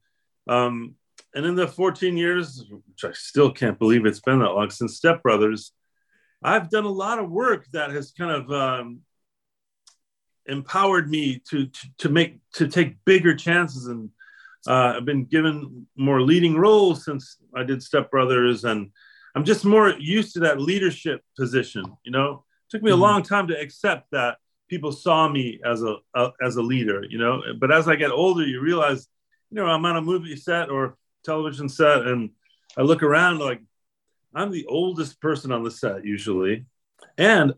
Um, 0.48 0.96
and 1.34 1.46
in 1.46 1.56
the 1.56 1.68
14 1.68 2.18
years, 2.18 2.66
which 2.70 3.04
I 3.04 3.14
still 3.14 3.52
can't 3.52 3.80
believe 3.80 4.06
it's 4.06 4.20
been 4.20 4.40
that 4.40 4.50
long 4.52 4.70
since 4.70 4.98
Step 4.98 5.24
Brothers, 5.24 5.72
I've 6.44 6.70
done 6.70 6.86
a 6.86 6.90
lot 6.90 7.20
of 7.20 7.30
work 7.30 7.66
that 7.74 7.92
has 7.92 8.12
kind 8.12 8.32
of 8.32 8.52
um, 8.52 9.02
empowered 10.48 11.10
me 11.10 11.42
to, 11.50 11.68
to 11.68 11.88
to 12.00 12.10
make 12.10 12.40
to 12.54 12.68
take 12.68 12.98
bigger 13.06 13.36
chances 13.36 13.88
and 13.88 14.10
uh, 14.68 14.96
I've 14.98 15.06
been 15.06 15.26
given 15.26 15.88
more 15.96 16.22
leading 16.22 16.56
roles 16.56 17.06
since 17.06 17.38
I 17.56 17.64
did 17.64 17.82
Step 17.84 18.10
Brothers 18.10 18.64
and 18.64 18.90
I'm 19.36 19.46
just 19.46 19.64
more 19.66 19.90
used 20.00 20.34
to 20.34 20.40
that 20.42 20.60
leadership 20.60 21.22
position 21.38 21.86
you 22.04 22.12
know 22.12 22.44
it 22.68 22.72
took 22.72 22.82
me 22.82 22.92
a 22.92 22.96
Mhm. 22.96 23.00
long 23.00 23.24
time 23.24 23.48
to 23.48 23.60
accept 23.60 24.08
that 24.12 24.38
people 24.72 24.94
saw 24.94 25.28
me 25.28 25.60
as 25.66 25.84
a, 25.84 25.98
a 26.16 26.32
as 26.42 26.56
a 26.56 26.62
leader 26.62 27.06
you 27.08 27.20
know? 27.20 27.44
But 27.60 27.72
as 27.72 27.88
I 27.90 27.96
get 27.98 28.10
older 28.10 28.48
you 28.48 28.62
realize 28.62 29.08
you 29.52 29.58
know 29.58 29.68
I'm 29.68 29.86
on 29.86 29.98
a 29.98 30.02
movie 30.02 30.38
set 30.38 30.70
or 30.70 30.96
television 31.24 31.68
set 31.70 32.08
and 32.08 32.32
I 32.78 32.82
look 32.82 33.04
around 33.04 33.40
like 33.40 33.62
I'm 34.34 34.50
the 34.50 34.66
oldest 34.66 35.20
person 35.20 35.52
on 35.52 35.64
the 35.64 35.70
set 35.70 36.06
usually. 36.06 36.66
And 37.18 37.54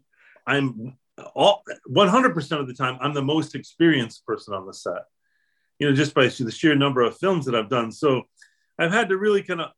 I'm 0.47 0.97
all 1.35 1.61
100% 1.87 2.59
of 2.59 2.67
the 2.67 2.73
time 2.73 2.97
i'm 2.99 3.13
the 3.13 3.21
most 3.21 3.53
experienced 3.53 4.25
person 4.25 4.51
on 4.55 4.65
the 4.65 4.73
set 4.73 5.03
you 5.77 5.87
know 5.87 5.95
just 5.95 6.15
by 6.15 6.25
the 6.27 6.51
sheer 6.51 6.73
number 6.75 7.01
of 7.03 7.15
films 7.19 7.45
that 7.45 7.55
i've 7.55 7.69
done. 7.69 7.91
So 7.91 8.23
i've 8.79 8.91
had 8.91 9.09
to 9.09 9.17
really 9.17 9.43
kind 9.43 9.61
of 9.61 9.69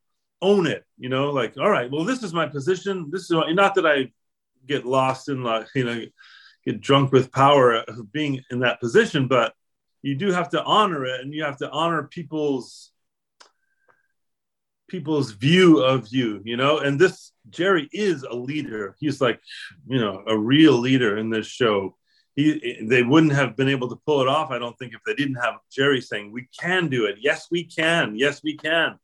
own 0.42 0.66
it 0.66 0.86
you 0.98 1.10
know 1.10 1.32
like 1.32 1.58
all 1.58 1.70
right 1.70 1.92
well 1.92 2.06
this 2.06 2.24
is 2.24 2.34
my 2.34 2.48
position. 2.48 3.10
This 3.12 3.24
is 3.24 3.32
not 3.32 3.76
that 3.76 3.86
i 3.86 4.12
get 4.66 4.86
lost 4.86 5.30
in 5.30 5.44
like 5.44 5.68
you 5.76 5.84
know 5.84 6.06
get 6.66 6.82
drunk 6.82 7.12
with 7.12 7.32
power 7.32 7.76
of 7.76 8.12
being 8.12 8.42
in 8.52 8.60
that 8.60 8.80
position 8.80 9.28
but 9.28 9.54
you 10.02 10.16
do 10.16 10.32
have 10.32 10.50
to 10.50 10.64
honor 10.64 11.06
it 11.06 11.22
and 11.22 11.34
you 11.34 11.44
have 11.44 11.58
to 11.58 11.70
honor 11.72 12.04
people's 12.04 12.92
people's 14.88 15.32
view 15.32 15.82
of 15.84 16.08
you 16.10 16.42
you 16.46 16.58
know? 16.58 16.80
And 16.80 17.00
this 17.00 17.32
jerry 17.50 17.90
is 17.92 18.24
a 18.24 18.34
leader. 18.34 18.96
He's 19.00 19.22
like 19.22 19.40
you 19.88 20.00
know 20.00 20.24
a 20.28 20.38
real 20.38 20.74
leader 20.74 21.18
in 21.18 21.30
this 21.30 21.48
show. 21.48 21.98
He 22.36 22.86
they 22.88 23.04
wouldn't 23.04 23.34
have 23.34 23.56
been 23.56 23.70
able 23.70 23.90
to 23.90 24.02
pull 24.06 24.22
it 24.22 24.28
off 24.28 24.52
i 24.52 24.60
don't 24.60 24.78
think 24.78 24.94
if 24.94 25.00
they 25.06 25.16
didn't 25.16 25.36
have 25.36 25.56
jerry 25.72 26.02
saying 26.02 26.32
we 26.32 26.48
can 26.60 26.88
do 26.88 27.06
it. 27.06 27.18
Yes 27.20 27.48
we 27.52 27.64
can. 27.64 28.16
Yes 28.18 28.42
we 28.44 28.58
can. 28.58 29.00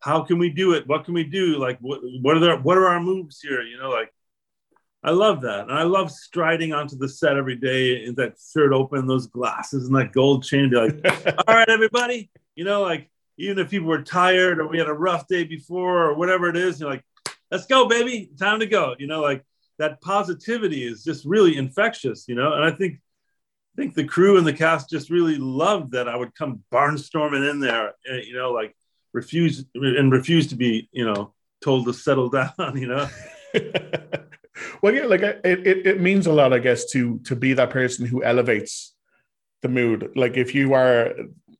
How 0.00 0.22
can 0.22 0.38
we 0.38 0.50
do 0.50 0.72
it? 0.74 0.86
What 0.86 1.04
can 1.04 1.14
we 1.14 1.24
do? 1.24 1.58
Like 1.58 1.78
what, 1.80 2.00
what 2.20 2.42
are 2.42 2.58
what 2.58 2.78
are 2.78 2.88
our 2.88 3.00
moves 3.00 3.40
here? 3.40 3.62
You 3.62 3.78
know 3.78 3.90
like 3.90 4.12
i 5.02 5.10
love 5.10 5.42
that. 5.42 5.60
And 5.60 5.72
i 5.72 5.82
love 5.82 6.10
striding 6.10 6.72
onto 6.72 6.96
the 6.96 7.08
set 7.08 7.36
every 7.36 7.56
day 7.56 8.04
in 8.04 8.14
that 8.16 8.34
shirt 8.52 8.72
open 8.72 9.06
those 9.06 9.26
glasses 9.26 9.86
and 9.86 9.96
that 9.96 10.12
gold 10.12 10.44
chain 10.44 10.70
be 10.70 10.76
like 10.76 11.26
all 11.46 11.54
right 11.54 11.68
everybody. 11.68 12.30
You 12.54 12.64
know 12.64 12.82
like 12.82 13.10
even 13.38 13.58
if 13.58 13.70
people 13.70 13.88
were 13.88 14.02
tired 14.02 14.60
or 14.60 14.68
we 14.68 14.78
had 14.78 14.88
a 14.88 14.92
rough 14.92 15.26
day 15.26 15.44
before 15.44 16.04
or 16.04 16.14
whatever 16.14 16.48
it 16.48 16.56
is 16.56 16.80
you're 16.80 16.90
like 16.90 17.04
let's 17.50 17.66
go 17.66 17.88
baby. 17.88 18.30
Time 18.38 18.60
to 18.60 18.66
go. 18.66 18.94
You 18.98 19.06
know 19.06 19.20
like 19.20 19.44
that 19.78 20.00
positivity 20.00 20.84
is 20.86 21.02
just 21.02 21.24
really 21.24 21.56
infectious 21.56 22.26
you 22.28 22.34
know? 22.34 22.52
And 22.54 22.64
i 22.64 22.70
think 22.70 23.00
i 23.74 23.80
think 23.80 23.94
the 23.94 24.04
crew 24.04 24.38
and 24.38 24.46
the 24.46 24.52
cast 24.52 24.90
just 24.90 25.10
really 25.10 25.36
loved 25.36 25.92
that 25.92 26.08
i 26.08 26.16
would 26.16 26.34
come 26.34 26.62
barnstorming 26.72 27.50
in 27.50 27.58
there 27.58 27.94
eh, 28.08 28.20
you 28.26 28.34
know 28.34 28.52
like 28.52 28.76
refuse 29.12 29.64
and 29.74 30.12
refuse 30.12 30.46
to 30.48 30.56
be 30.56 30.88
you 30.92 31.04
know 31.04 31.32
told 31.62 31.86
to 31.86 31.92
settle 31.92 32.28
down 32.38 32.76
you 32.76 32.86
know 32.86 33.08
well, 34.82 34.94
yeah, 34.94 35.06
like 35.06 35.22
it, 35.22 35.40
it, 35.44 35.86
it 35.86 36.00
means 36.00 36.26
a 36.26 36.32
lot, 36.32 36.52
I 36.52 36.58
guess, 36.58 36.90
to 36.92 37.18
to 37.20 37.36
be 37.36 37.54
that 37.54 37.70
person 37.70 38.04
who 38.06 38.22
elevates 38.22 38.94
the 39.62 39.68
mood. 39.68 40.12
Like 40.16 40.36
if 40.36 40.54
you 40.54 40.74
are, 40.74 41.14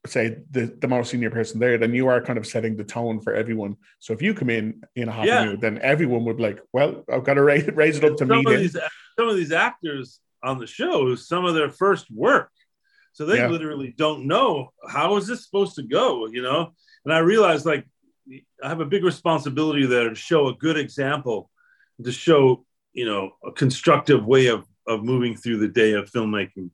say, 0.06 0.38
the 0.50 0.76
the 0.80 0.88
most 0.88 1.10
senior 1.10 1.30
person 1.30 1.60
there, 1.60 1.78
then 1.78 1.94
you 1.94 2.08
are 2.08 2.20
kind 2.20 2.38
of 2.38 2.46
setting 2.46 2.76
the 2.76 2.84
tone 2.84 3.20
for 3.20 3.32
everyone. 3.34 3.76
So 4.00 4.12
if 4.12 4.20
you 4.22 4.34
come 4.34 4.50
in 4.50 4.82
in 4.96 5.08
a 5.08 5.12
happy 5.12 5.28
Yeah. 5.28 5.44
mood, 5.46 5.60
then 5.60 5.78
everyone 5.82 6.24
would 6.24 6.36
be 6.36 6.42
like, 6.42 6.60
well, 6.72 7.04
I've 7.12 7.24
got 7.24 7.34
to 7.34 7.42
raise, 7.42 7.66
raise 7.68 7.98
it 7.98 8.04
up 8.04 8.16
to 8.16 8.26
some 8.26 8.38
meet 8.38 8.48
of 8.48 8.58
these 8.60 8.76
some 9.18 9.28
of 9.28 9.36
these 9.36 9.52
actors 9.52 10.20
on 10.42 10.58
the 10.58 10.66
show 10.66 11.14
some 11.14 11.44
of 11.44 11.54
their 11.54 11.70
first 11.70 12.10
work 12.10 12.50
so 13.12 13.24
they 13.26 13.38
Yeah. 13.38 13.48
literally 13.48 13.94
don't 13.96 14.26
know 14.26 14.72
how 14.88 15.16
is 15.16 15.26
this 15.26 15.44
supposed 15.44 15.76
to 15.76 15.82
go 15.82 16.26
you 16.26 16.42
know 16.42 16.72
and 17.04 17.14
i 17.14 17.18
realized 17.18 17.64
like 17.66 17.86
i 18.64 18.68
have 18.68 18.80
a 18.80 18.86
big 18.86 19.04
responsibility 19.04 19.86
there 19.86 20.08
to 20.08 20.14
show 20.16 20.48
a 20.48 20.54
good 20.56 20.76
example 20.76 21.48
to 22.02 22.10
show 22.10 22.64
you 22.92 23.04
know 23.04 23.32
a 23.44 23.52
constructive 23.52 24.24
way 24.24 24.46
of 24.46 24.66
of 24.86 25.04
moving 25.04 25.36
through 25.36 25.58
the 25.58 25.68
day 25.68 25.92
of 25.92 26.10
filmmaking 26.10 26.70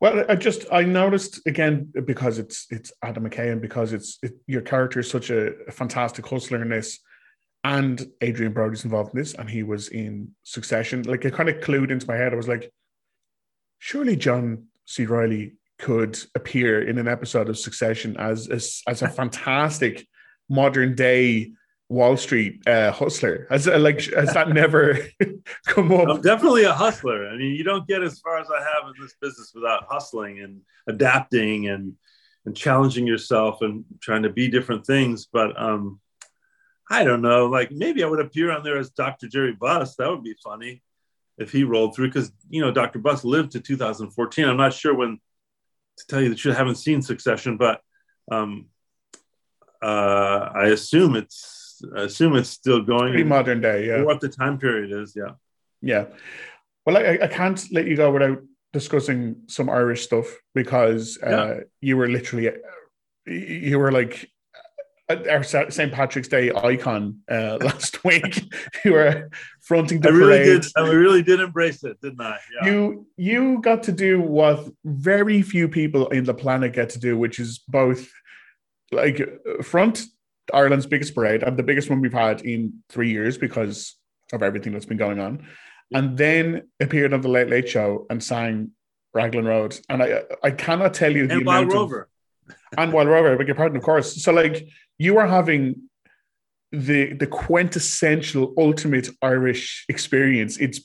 Well, 0.00 0.24
I 0.28 0.34
just 0.34 0.66
I 0.72 0.82
noticed 0.82 1.46
again 1.46 1.92
because 2.04 2.38
it's 2.38 2.66
it's 2.70 2.92
Adam 3.02 3.28
McKay 3.28 3.52
and 3.52 3.60
because 3.60 3.92
it's 3.92 4.18
it, 4.22 4.32
your 4.46 4.62
character 4.62 5.00
is 5.00 5.08
such 5.08 5.30
a, 5.30 5.54
a 5.68 5.72
fantastic 5.72 6.26
hustler 6.26 6.60
in 6.62 6.70
this, 6.70 6.98
and 7.62 8.04
Adrien 8.22 8.52
Brody's 8.52 8.84
involved 8.84 9.14
in 9.14 9.20
this, 9.20 9.34
and 9.34 9.48
he 9.48 9.62
was 9.62 9.88
in 9.88 10.34
Succession. 10.42 11.02
Like 11.02 11.24
it 11.24 11.34
kind 11.34 11.48
of 11.48 11.60
clued 11.60 11.90
into 11.92 12.06
my 12.08 12.16
head. 12.16 12.32
I 12.32 12.36
was 12.36 12.48
like, 12.48 12.72
surely 13.78 14.16
John 14.16 14.66
C. 14.86 15.06
Reilly 15.06 15.52
could 15.78 16.18
appear 16.34 16.82
in 16.82 16.98
an 16.98 17.08
episode 17.08 17.48
of 17.48 17.58
Succession 17.58 18.16
as 18.18 18.48
as, 18.48 18.82
as 18.88 19.02
a 19.02 19.08
fantastic 19.08 20.06
modern 20.48 20.94
day 20.96 21.52
Wall 21.92 22.16
Street 22.16 22.66
uh, 22.66 22.90
hustler. 22.90 23.46
Has 23.50 23.68
uh, 23.68 23.78
like 23.78 24.00
has 24.14 24.32
that 24.32 24.48
never 24.48 24.98
come 25.66 25.92
up? 25.92 26.08
i'm 26.08 26.22
definitely 26.22 26.64
a 26.64 26.72
hustler. 26.72 27.28
I 27.28 27.36
mean 27.36 27.54
you 27.54 27.64
don't 27.64 27.86
get 27.86 28.02
as 28.02 28.18
far 28.18 28.38
as 28.38 28.48
i 28.50 28.58
have 28.58 28.88
in 28.88 28.94
this 29.00 29.14
business 29.20 29.52
without 29.54 29.84
hustling 29.88 30.40
and 30.40 30.62
adapting 30.86 31.68
and 31.68 31.94
and 32.44 32.56
challenging 32.56 33.06
yourself 33.06 33.60
and 33.60 33.84
trying 34.00 34.22
to 34.22 34.30
be 34.30 34.48
different 34.48 34.86
things. 34.86 35.26
But 35.30 35.60
um 35.60 36.00
i 36.90 37.04
don't 37.04 37.22
know. 37.22 37.46
Like 37.46 37.70
maybe 37.70 38.02
i 38.02 38.06
would 38.06 38.20
appear 38.20 38.50
on 38.50 38.64
there 38.64 38.78
as 38.78 38.90
dr 38.90 39.28
jerry 39.28 39.52
buss. 39.52 39.96
That 39.96 40.08
would 40.08 40.24
be 40.24 40.34
funny 40.42 40.82
if 41.38 41.52
he 41.52 41.64
rolled 41.64 41.94
through 41.94 42.08
because 42.08 42.32
you 42.48 42.60
know 42.60 42.70
dr 42.70 42.98
buss 42.98 43.24
lived 43.24 43.52
to 43.52 43.60
2014 43.60 44.44
i'm 44.44 44.58
not 44.58 44.74
sure 44.74 44.94
when 44.94 45.18
to 45.96 46.06
tell 46.06 46.20
you 46.20 46.34
truth 46.34 46.54
i 46.54 46.58
haven't 46.58 46.74
seen 46.76 47.00
succession 47.00 47.56
but 47.56 47.80
um 48.30 48.66
uh, 49.82 50.48
I 50.54 50.66
assume 50.68 51.16
it's 51.16 51.61
I 51.96 52.02
assume 52.02 52.36
it's 52.36 52.50
still 52.50 52.82
going. 52.82 53.12
Pretty 53.12 53.24
modern 53.24 53.60
day, 53.60 53.86
yeah. 53.86 54.02
What 54.02 54.20
the 54.20 54.28
time 54.28 54.58
period 54.58 54.92
is, 54.92 55.14
yeah. 55.16 55.34
Yeah. 55.80 56.06
Well, 56.86 56.96
I, 56.96 57.18
I 57.22 57.26
can't 57.28 57.62
let 57.72 57.86
you 57.86 57.96
go 57.96 58.10
without 58.10 58.42
discussing 58.72 59.36
some 59.48 59.68
Irish 59.68 60.02
stuff 60.02 60.26
because 60.54 61.18
uh, 61.22 61.30
yeah. 61.30 61.60
you 61.80 61.96
were 61.96 62.08
literally 62.08 62.50
you 63.26 63.78
were 63.78 63.92
like 63.92 64.28
our 65.08 65.42
St. 65.42 65.92
Patrick's 65.92 66.28
Day 66.28 66.50
icon 66.52 67.18
uh, 67.30 67.58
last 67.60 68.02
week. 68.04 68.42
you 68.84 68.92
were 68.92 69.30
fronting 69.60 70.00
the 70.00 70.08
I 70.08 70.12
really 70.12 70.38
parade. 70.38 70.62
did. 70.62 70.72
I 70.76 70.88
really 70.88 71.22
did 71.22 71.40
embrace 71.40 71.84
it, 71.84 72.00
didn't 72.00 72.20
I? 72.20 72.38
Yeah. 72.62 72.70
You 72.70 73.06
you 73.16 73.60
got 73.60 73.82
to 73.84 73.92
do 73.92 74.20
what 74.20 74.68
very 74.84 75.42
few 75.42 75.68
people 75.68 76.08
in 76.08 76.24
the 76.24 76.34
planet 76.34 76.72
get 76.72 76.90
to 76.90 76.98
do, 76.98 77.18
which 77.18 77.38
is 77.38 77.58
both 77.68 78.10
like 78.90 79.20
front 79.62 80.04
Ireland's 80.52 80.86
biggest 80.86 81.14
parade 81.14 81.42
and 81.42 81.56
the 81.56 81.62
biggest 81.62 81.90
one 81.90 82.00
we've 82.00 82.12
had 82.12 82.42
in 82.42 82.82
three 82.88 83.10
years 83.10 83.38
because 83.38 83.96
of 84.32 84.42
everything 84.42 84.72
that's 84.72 84.86
been 84.86 84.96
going 84.96 85.20
on, 85.20 85.46
and 85.92 86.16
then 86.16 86.68
appeared 86.80 87.12
on 87.12 87.20
the 87.20 87.28
Late 87.28 87.48
Late 87.48 87.68
Show 87.68 88.06
and 88.10 88.22
sang 88.22 88.70
Raglan 89.14 89.44
Road. 89.44 89.78
And 89.88 90.02
I 90.02 90.22
I 90.42 90.50
cannot 90.50 90.94
tell 90.94 91.12
you 91.12 91.26
the 91.26 91.34
and 91.34 91.42
amount 91.42 91.68
Wild 91.68 91.72
Rover. 91.72 92.08
Of, 92.48 92.56
and 92.78 92.92
Wild 92.92 93.08
Rover, 93.08 93.34
I 93.34 93.36
beg 93.36 93.48
your 93.48 93.56
pardon, 93.56 93.76
of 93.76 93.82
course. 93.82 94.22
So 94.22 94.32
like 94.32 94.66
you 94.98 95.18
are 95.18 95.26
having 95.26 95.88
the 96.70 97.12
the 97.12 97.26
quintessential 97.26 98.54
ultimate 98.56 99.10
Irish 99.20 99.84
experience. 99.88 100.56
It's 100.56 100.80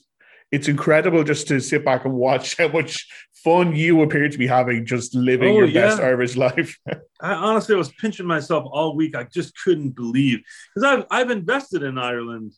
it's 0.50 0.68
incredible 0.68 1.24
just 1.24 1.48
to 1.48 1.60
sit 1.60 1.84
back 1.84 2.04
and 2.04 2.14
watch 2.14 2.56
how 2.56 2.68
much 2.68 3.06
fun 3.44 3.74
you 3.74 4.02
appear 4.02 4.28
to 4.28 4.38
be 4.38 4.46
having 4.46 4.84
just 4.84 5.14
living 5.14 5.54
oh, 5.54 5.58
your 5.58 5.66
yeah. 5.66 5.82
best 5.82 6.00
Irish 6.00 6.36
life. 6.36 6.78
I 7.20 7.34
honestly 7.34 7.76
was 7.76 7.92
pinching 7.92 8.26
myself 8.26 8.66
all 8.70 8.96
week. 8.96 9.14
I 9.14 9.24
just 9.24 9.52
couldn't 9.62 9.90
believe 9.90 10.40
because 10.74 10.86
I've 10.86 11.06
I've 11.10 11.30
invested 11.30 11.82
in 11.82 11.98
Ireland 11.98 12.52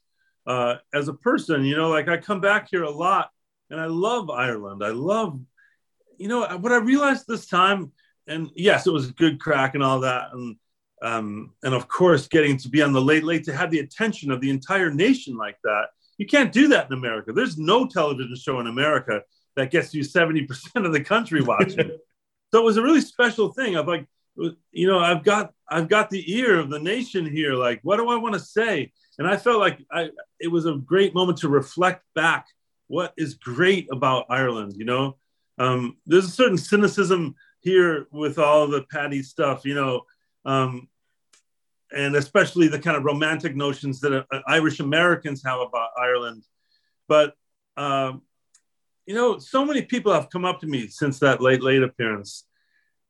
uh, 0.47 0.77
as 0.95 1.09
a 1.09 1.15
person. 1.15 1.65
You 1.65 1.77
know, 1.77 1.91
like 1.91 2.09
I 2.09 2.17
come 2.17 2.41
back 2.41 2.69
here 2.71 2.85
a 2.85 2.91
lot, 2.91 3.31
and 3.71 3.81
I 3.81 3.87
love 3.87 4.31
Ireland. 4.31 4.83
I 4.85 4.91
love, 4.91 5.41
you 6.19 6.29
know, 6.29 6.47
what 6.59 6.73
I 6.73 6.79
realized 6.79 7.25
this 7.27 7.47
time. 7.47 7.93
And 8.27 8.51
yes, 8.55 8.87
it 8.87 8.93
was 8.93 9.09
a 9.09 9.13
good 9.13 9.41
crack 9.41 9.75
and 9.75 9.83
all 9.83 10.01
that, 10.01 10.29
and 10.33 10.57
um, 11.03 11.55
and 11.63 11.75
of 11.75 11.89
course, 11.89 12.29
getting 12.29 12.57
to 12.59 12.69
be 12.69 12.83
on 12.83 12.93
the 12.93 13.01
late 13.01 13.25
late 13.25 13.45
to 13.45 13.57
have 13.57 13.71
the 13.71 13.81
attention 13.81 14.31
of 14.31 14.41
the 14.41 14.51
entire 14.51 14.93
nation 14.93 15.37
like 15.37 15.57
that. 15.65 15.87
You 16.21 16.27
can't 16.27 16.53
do 16.53 16.69
that 16.69 16.89
in 16.89 16.93
America. 16.93 17.33
There's 17.33 17.57
no 17.57 17.87
television 17.87 18.37
show 18.37 18.61
in 18.61 18.67
America 18.67 19.23
that 19.57 19.71
gets 19.71 19.95
you 19.95 20.03
70% 20.03 20.51
of 20.85 20.93
the 20.93 21.03
country 21.03 21.41
watching. 21.41 21.93
so 22.53 22.61
it 22.61 22.63
was 22.63 22.77
a 22.77 22.83
really 22.83 23.01
special 23.01 23.55
thing. 23.55 23.75
I've 23.75 23.89
like, 23.89 24.07
you 24.71 24.87
know, 24.87 24.99
I've 24.99 25.25
got 25.25 25.55
I've 25.67 25.89
got 25.89 26.11
the 26.11 26.31
ear 26.31 26.59
of 26.59 26.69
the 26.69 26.79
nation 26.79 27.25
here. 27.25 27.55
Like, 27.55 27.81
what 27.85 27.97
do 27.97 28.11
I 28.11 28.17
want 28.17 28.35
to 28.35 28.41
say? 28.41 28.93
And 29.19 29.27
I 29.27 29.39
felt 29.39 29.61
like 29.61 29.79
I 29.91 30.11
it 30.39 30.49
was 30.49 30.67
a 30.67 30.75
great 30.75 31.15
moment 31.15 31.39
to 31.39 31.49
reflect 31.49 32.05
back 32.15 32.49
what 32.89 33.15
is 33.17 33.33
great 33.37 33.89
about 33.91 34.27
Ireland. 34.29 34.75
You 34.77 34.85
know, 34.85 35.17
um, 35.57 35.97
there's 36.05 36.27
a 36.27 36.31
certain 36.31 36.59
cynicism 36.59 37.35
here 37.61 38.09
with 38.13 38.39
all 38.39 38.67
the 38.67 38.85
Paddy 38.93 39.23
stuff. 39.23 39.65
You 39.65 39.75
know, 39.75 40.03
um, 40.45 40.87
and 41.97 42.15
especially 42.17 42.69
the 42.69 42.79
kind 42.79 42.97
of 42.97 43.05
romantic 43.05 43.57
notions 43.57 44.01
that 44.01 44.27
uh, 44.31 44.41
Irish 44.47 44.81
Americans 44.81 45.43
have 45.45 45.61
about 45.61 45.91
Ireland. 45.99 46.45
But 47.09 47.35
um, 47.77 48.23
you 49.07 49.15
know, 49.15 49.39
so 49.39 49.65
many 49.65 49.83
people 49.83 50.13
have 50.13 50.31
come 50.31 50.45
up 50.45 50.61
to 50.61 50.67
me 50.67 50.89
since 50.89 51.19
that 51.19 51.41
late 51.41 51.63
late 51.63 51.83
appearance 51.83 52.45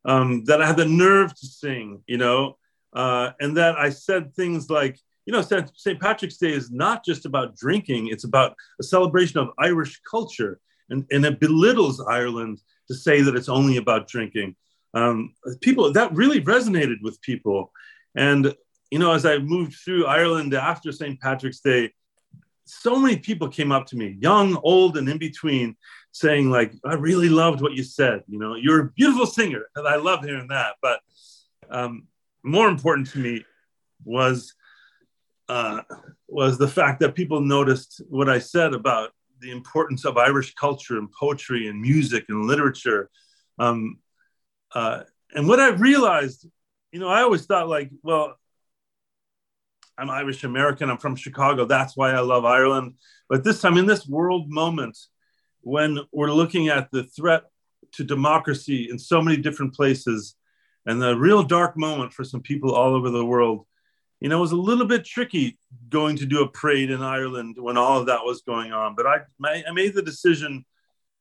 um, 0.05 0.43
that 0.45 0.61
I 0.61 0.67
had 0.67 0.77
the 0.77 0.85
nerve 0.85 1.35
to 1.35 1.45
sing. 1.45 2.01
You 2.07 2.17
know, 2.17 2.57
uh, 2.93 3.31
and 3.39 3.57
that 3.57 3.77
I 3.77 3.89
said 3.89 4.33
things 4.33 4.69
like, 4.69 4.99
you 5.25 5.33
know, 5.33 5.41
St. 5.41 5.99
Patrick's 5.99 6.37
Day 6.37 6.53
is 6.53 6.71
not 6.71 7.05
just 7.05 7.25
about 7.25 7.55
drinking; 7.55 8.07
it's 8.07 8.23
about 8.23 8.55
a 8.79 8.83
celebration 8.83 9.39
of 9.39 9.49
Irish 9.59 10.01
culture, 10.09 10.59
and 10.89 11.05
and 11.11 11.25
it 11.25 11.39
belittles 11.39 12.01
Ireland 12.01 12.61
to 12.87 12.95
say 12.95 13.21
that 13.21 13.35
it's 13.35 13.49
only 13.49 13.77
about 13.77 14.07
drinking. 14.07 14.55
Um, 14.93 15.33
people 15.61 15.93
that 15.93 16.13
really 16.13 16.41
resonated 16.41 17.01
with 17.01 17.21
people, 17.21 17.71
and 18.15 18.53
you 18.91 18.99
know, 18.99 19.13
as 19.13 19.25
I 19.25 19.37
moved 19.39 19.75
through 19.75 20.05
Ireland 20.05 20.53
after 20.53 20.91
St. 20.91 21.19
Patrick's 21.19 21.61
Day, 21.61 21.93
so 22.65 22.97
many 22.97 23.17
people 23.17 23.47
came 23.47 23.71
up 23.71 23.87
to 23.87 23.97
me, 23.97 24.17
young, 24.19 24.57
old, 24.63 24.97
and 24.97 25.09
in 25.09 25.17
between, 25.17 25.75
saying 26.11 26.49
like, 26.49 26.73
"I 26.85 26.93
really 26.93 27.29
loved 27.29 27.61
what 27.61 27.73
you 27.73 27.83
said. 27.83 28.23
You 28.27 28.37
know, 28.37 28.55
you're 28.55 28.81
a 28.81 28.91
beautiful 28.91 29.25
singer, 29.25 29.63
and 29.75 29.87
I 29.87 29.95
love 29.95 30.23
hearing 30.23 30.49
that." 30.49 30.75
But 30.81 30.99
um, 31.69 32.07
more 32.43 32.67
important 32.67 33.09
to 33.11 33.19
me 33.19 33.45
was 34.03 34.53
uh, 35.49 35.81
was 36.27 36.57
the 36.57 36.67
fact 36.67 36.99
that 36.99 37.15
people 37.15 37.41
noticed 37.41 38.01
what 38.09 38.29
I 38.29 38.39
said 38.39 38.73
about 38.73 39.11
the 39.39 39.51
importance 39.51 40.05
of 40.05 40.17
Irish 40.17 40.53
culture 40.53 40.97
and 40.97 41.11
poetry 41.11 41.67
and 41.67 41.81
music 41.81 42.25
and 42.29 42.45
literature. 42.45 43.09
Um, 43.57 43.99
uh, 44.73 45.03
and 45.33 45.47
what 45.47 45.59
I 45.59 45.69
realized, 45.69 46.47
you 46.91 46.99
know, 46.99 47.09
I 47.09 47.21
always 47.21 47.45
thought 47.45 47.67
like, 47.67 47.89
well, 48.03 48.37
I'm 50.01 50.09
Irish 50.09 50.43
American. 50.43 50.89
I'm 50.89 50.97
from 50.97 51.15
Chicago. 51.15 51.63
That's 51.65 51.95
why 51.95 52.09
I 52.09 52.21
love 52.21 52.43
Ireland. 52.43 52.95
But 53.29 53.43
this 53.43 53.61
time, 53.61 53.77
in 53.77 53.85
this 53.85 54.07
world 54.07 54.49
moment, 54.49 54.97
when 55.61 55.99
we're 56.11 56.31
looking 56.31 56.69
at 56.69 56.89
the 56.89 57.03
threat 57.03 57.43
to 57.91 58.03
democracy 58.03 58.89
in 58.89 58.97
so 58.97 59.21
many 59.21 59.37
different 59.37 59.75
places, 59.75 60.35
and 60.87 60.99
the 60.99 61.15
real 61.15 61.43
dark 61.43 61.77
moment 61.77 62.13
for 62.13 62.23
some 62.23 62.41
people 62.41 62.73
all 62.73 62.95
over 62.95 63.11
the 63.11 63.23
world, 63.23 63.67
you 64.19 64.27
know, 64.27 64.39
it 64.39 64.41
was 64.41 64.53
a 64.53 64.55
little 64.55 64.87
bit 64.87 65.05
tricky 65.05 65.59
going 65.89 66.15
to 66.15 66.25
do 66.25 66.41
a 66.41 66.49
parade 66.49 66.89
in 66.89 67.03
Ireland 67.03 67.57
when 67.59 67.77
all 67.77 67.99
of 67.99 68.07
that 68.07 68.25
was 68.25 68.41
going 68.41 68.73
on. 68.73 68.95
But 68.95 69.05
I, 69.05 69.19
I 69.45 69.71
made 69.71 69.93
the 69.93 70.01
decision, 70.01 70.65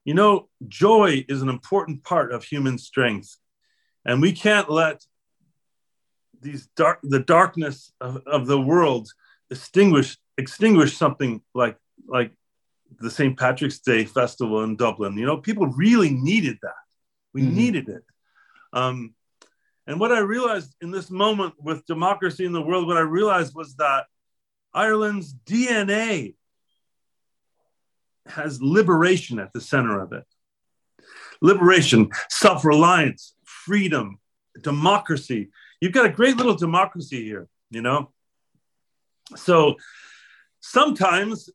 you 0.07 0.15
know, 0.15 0.49
joy 0.69 1.27
is 1.29 1.43
an 1.43 1.51
important 1.51 2.03
part 2.03 2.33
of 2.33 2.45
human 2.45 2.79
strength. 2.79 3.37
And 4.07 4.23
we 4.23 4.33
can't 4.33 4.71
let 4.71 5.05
these 6.41 6.67
dark 6.77 7.01
the 7.03 7.21
darkness 7.21 7.93
of, 8.01 8.23
of 8.27 8.47
the 8.47 8.61
world 8.61 9.09
extinguish 9.51 10.17
extinguish 10.39 10.97
something 10.97 11.43
like 11.55 11.77
like 12.07 12.33
the 12.99 13.11
St. 13.11 13.39
Patrick's 13.39 13.79
Day 13.79 14.05
festival 14.05 14.63
in 14.63 14.77
Dublin. 14.77 15.17
You 15.17 15.27
know, 15.27 15.37
people 15.37 15.67
really 15.69 16.11
needed 16.11 16.59
that. 16.63 16.73
We 17.33 17.43
mm-hmm. 17.43 17.57
needed 17.57 17.89
it. 17.89 18.03
Um, 18.73 19.15
and 19.87 19.99
what 19.99 20.13
I 20.13 20.19
realized 20.19 20.75
in 20.81 20.91
this 20.91 21.11
moment 21.11 21.55
with 21.59 21.87
democracy 21.87 22.45
in 22.45 22.53
the 22.53 22.63
world, 22.63 22.87
what 22.87 22.97
I 22.97 23.01
realized 23.01 23.55
was 23.55 23.75
that 23.77 24.07
Ireland's 24.75 25.35
DNA 25.35 26.35
has 28.27 28.63
liberation 28.63 29.39
at 29.39 29.53
the 29.53 29.61
center 29.61 30.01
of 30.01 30.13
it. 30.13 30.25
Liberation, 31.41 32.11
self 32.29 32.65
reliance, 32.65 33.35
freedom, 33.45 34.19
democracy 34.63 35.51
you've 35.81 35.93
got 35.93 36.07
a 36.07 36.11
great 36.11 36.37
little 36.37 36.55
democracy 36.55 37.25
here, 37.25 37.49
you 37.71 37.83
know? 37.83 38.11
So 39.37 39.77
sometimes 40.61 41.51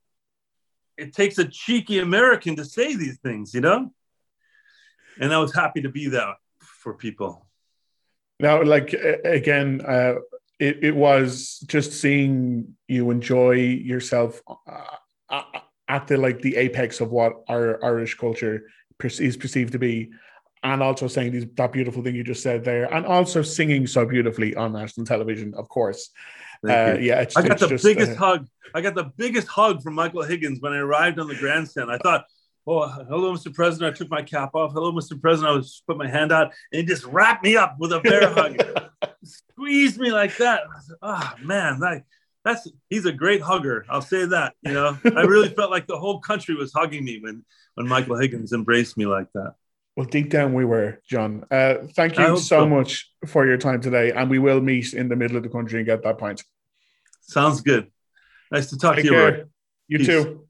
it 0.97 1.13
takes 1.13 1.37
a 1.37 1.45
cheeky 1.45 1.99
American 1.99 2.55
to 2.55 2.65
say 2.65 2.95
these 2.95 3.17
things, 3.19 3.53
you 3.53 3.61
know? 3.61 3.91
And 5.19 5.33
I 5.33 5.37
was 5.37 5.53
happy 5.53 5.81
to 5.81 5.89
be 5.89 6.09
that 6.09 6.35
for 6.59 6.93
people. 6.93 7.47
Now, 8.39 8.63
like, 8.63 8.93
again, 8.93 9.81
uh, 9.87 10.15
it, 10.59 10.83
it 10.83 10.95
was 10.95 11.63
just 11.67 11.93
seeing 11.93 12.75
you 12.87 13.11
enjoy 13.11 13.53
yourself 13.53 14.41
uh, 14.67 15.41
at 15.87 16.07
the 16.07 16.17
like 16.17 16.41
the 16.41 16.55
apex 16.55 17.01
of 17.01 17.11
what 17.11 17.43
our 17.47 17.83
Irish 17.83 18.15
culture 18.15 18.67
is 19.03 19.37
perceived 19.37 19.73
to 19.73 19.79
be 19.79 20.11
and 20.63 20.81
also 20.81 21.07
saying 21.07 21.31
these, 21.31 21.45
that 21.55 21.71
beautiful 21.71 22.03
thing 22.03 22.15
you 22.15 22.23
just 22.23 22.43
said 22.43 22.63
there, 22.63 22.91
and 22.93 23.05
also 23.05 23.41
singing 23.41 23.87
so 23.87 24.05
beautifully 24.05 24.55
on 24.55 24.73
national 24.73 25.05
television, 25.05 25.53
of 25.55 25.69
course. 25.69 26.09
Uh, 26.67 26.97
yeah, 26.99 27.25
I 27.35 27.47
got 27.47 27.59
the 27.59 27.67
just, 27.67 27.83
biggest 27.83 28.13
uh, 28.13 28.15
hug. 28.15 28.47
I 28.73 28.81
got 28.81 28.95
the 28.95 29.11
biggest 29.17 29.47
hug 29.47 29.83
from 29.83 29.93
Michael 29.93 30.23
Higgins 30.23 30.61
when 30.61 30.73
I 30.73 30.77
arrived 30.77 31.19
on 31.19 31.27
the 31.27 31.35
grandstand. 31.35 31.91
I 31.91 31.97
thought, 31.97 32.25
"Oh, 32.65 32.87
hello, 32.87 33.33
Mr. 33.33 33.53
President." 33.53 33.93
I 33.93 33.97
took 33.97 34.09
my 34.09 34.21
cap 34.21 34.55
off. 34.55 34.71
Hello, 34.73 34.91
Mr. 34.91 35.19
President. 35.19 35.53
I 35.53 35.57
was 35.57 35.83
put 35.85 35.97
my 35.97 36.09
hand 36.09 36.31
out, 36.31 36.53
and 36.71 36.79
he 36.79 36.83
just 36.83 37.05
wrapped 37.05 37.43
me 37.43 37.55
up 37.55 37.75
with 37.77 37.91
a 37.91 37.99
bear 37.99 38.29
hug, 38.29 38.57
squeezed 39.23 39.99
me 39.99 40.11
like 40.11 40.37
that. 40.37 40.61
oh 41.01 41.33
man, 41.43 41.79
that, 41.81 42.03
that's 42.43 42.67
he's 42.89 43.05
a 43.05 43.11
great 43.11 43.41
hugger. 43.41 43.85
I'll 43.89 44.01
say 44.01 44.25
that. 44.25 44.53
You 44.63 44.73
know, 44.73 44.97
I 45.03 45.21
really 45.21 45.49
felt 45.55 45.71
like 45.71 45.87
the 45.87 45.99
whole 45.99 46.19
country 46.19 46.55
was 46.55 46.73
hugging 46.73 47.05
me 47.05 47.19
when 47.19 47.45
when 47.75 47.87
Michael 47.87 48.17
Higgins 48.17 48.53
embraced 48.53 48.97
me 48.97 49.05
like 49.05 49.27
that. 49.33 49.55
Well, 49.95 50.05
deep 50.05 50.29
down 50.29 50.53
we 50.53 50.65
were, 50.65 51.01
John. 51.07 51.45
Uh, 51.49 51.75
thank 51.93 52.17
you 52.17 52.35
so, 52.35 52.35
so 52.35 52.67
much 52.67 53.09
for 53.25 53.47
your 53.47 53.57
time 53.57 53.79
today, 53.79 54.11
and 54.11 54.29
we 54.29 54.39
will 54.39 54.59
meet 54.59 54.93
in 54.93 55.07
the 55.07 55.15
middle 55.15 55.37
of 55.37 55.43
the 55.43 55.49
country 55.49 55.79
and 55.79 55.85
get 55.85 56.03
that 56.03 56.17
point. 56.17 56.43
Sounds 57.21 57.61
good. 57.61 57.89
Nice 58.51 58.69
to 58.71 58.77
talk 58.77 58.95
Take 58.95 59.05
to 59.05 59.11
you. 59.11 59.17
Care. 59.17 59.47
You 59.87 59.97
Peace. 59.99 60.07
too. 60.07 60.45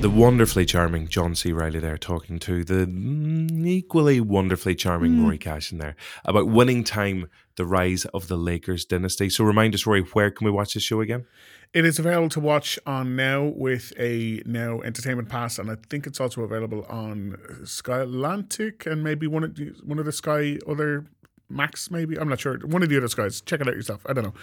The 0.00 0.10
wonderfully 0.10 0.66
charming 0.66 1.08
John 1.08 1.34
C. 1.34 1.52
Reilly 1.52 1.80
there 1.80 1.96
talking 1.96 2.38
to 2.40 2.62
the 2.62 2.86
equally 3.66 4.20
wonderfully 4.20 4.74
charming 4.74 5.16
Mm. 5.16 5.24
Rory 5.24 5.38
Cashin 5.38 5.78
there 5.78 5.96
about 6.24 6.46
winning 6.46 6.84
time, 6.84 7.28
the 7.56 7.64
rise 7.64 8.04
of 8.06 8.28
the 8.28 8.36
Lakers 8.36 8.84
dynasty. 8.84 9.30
So 9.30 9.42
remind 9.42 9.74
us, 9.74 9.86
Rory, 9.86 10.02
where 10.02 10.30
can 10.30 10.44
we 10.44 10.50
watch 10.50 10.74
this 10.74 10.82
show 10.82 11.00
again? 11.00 11.24
It 11.72 11.84
is 11.84 11.98
available 11.98 12.28
to 12.28 12.40
watch 12.40 12.78
on 12.86 13.16
Now 13.16 13.52
with 13.56 13.92
a 13.98 14.42
Now 14.46 14.80
Entertainment 14.82 15.28
Pass, 15.28 15.58
and 15.58 15.70
I 15.70 15.76
think 15.88 16.06
it's 16.06 16.20
also 16.20 16.42
available 16.42 16.84
on 16.88 17.36
Sky 17.64 18.00
Atlantic 18.00 18.86
and 18.86 19.02
maybe 19.02 19.26
one 19.26 19.44
of 19.44 19.56
the, 19.56 19.72
one 19.82 19.98
of 19.98 20.04
the 20.04 20.12
Sky 20.12 20.58
other 20.68 21.06
Max. 21.48 21.90
Maybe 21.90 22.18
I'm 22.18 22.28
not 22.28 22.40
sure. 22.40 22.58
One 22.58 22.82
of 22.82 22.90
the 22.90 22.96
other 22.96 23.08
Skies. 23.08 23.40
Check 23.40 23.60
it 23.60 23.68
out 23.68 23.74
yourself. 23.74 24.02
I 24.06 24.12
don't 24.12 24.24
know, 24.24 24.34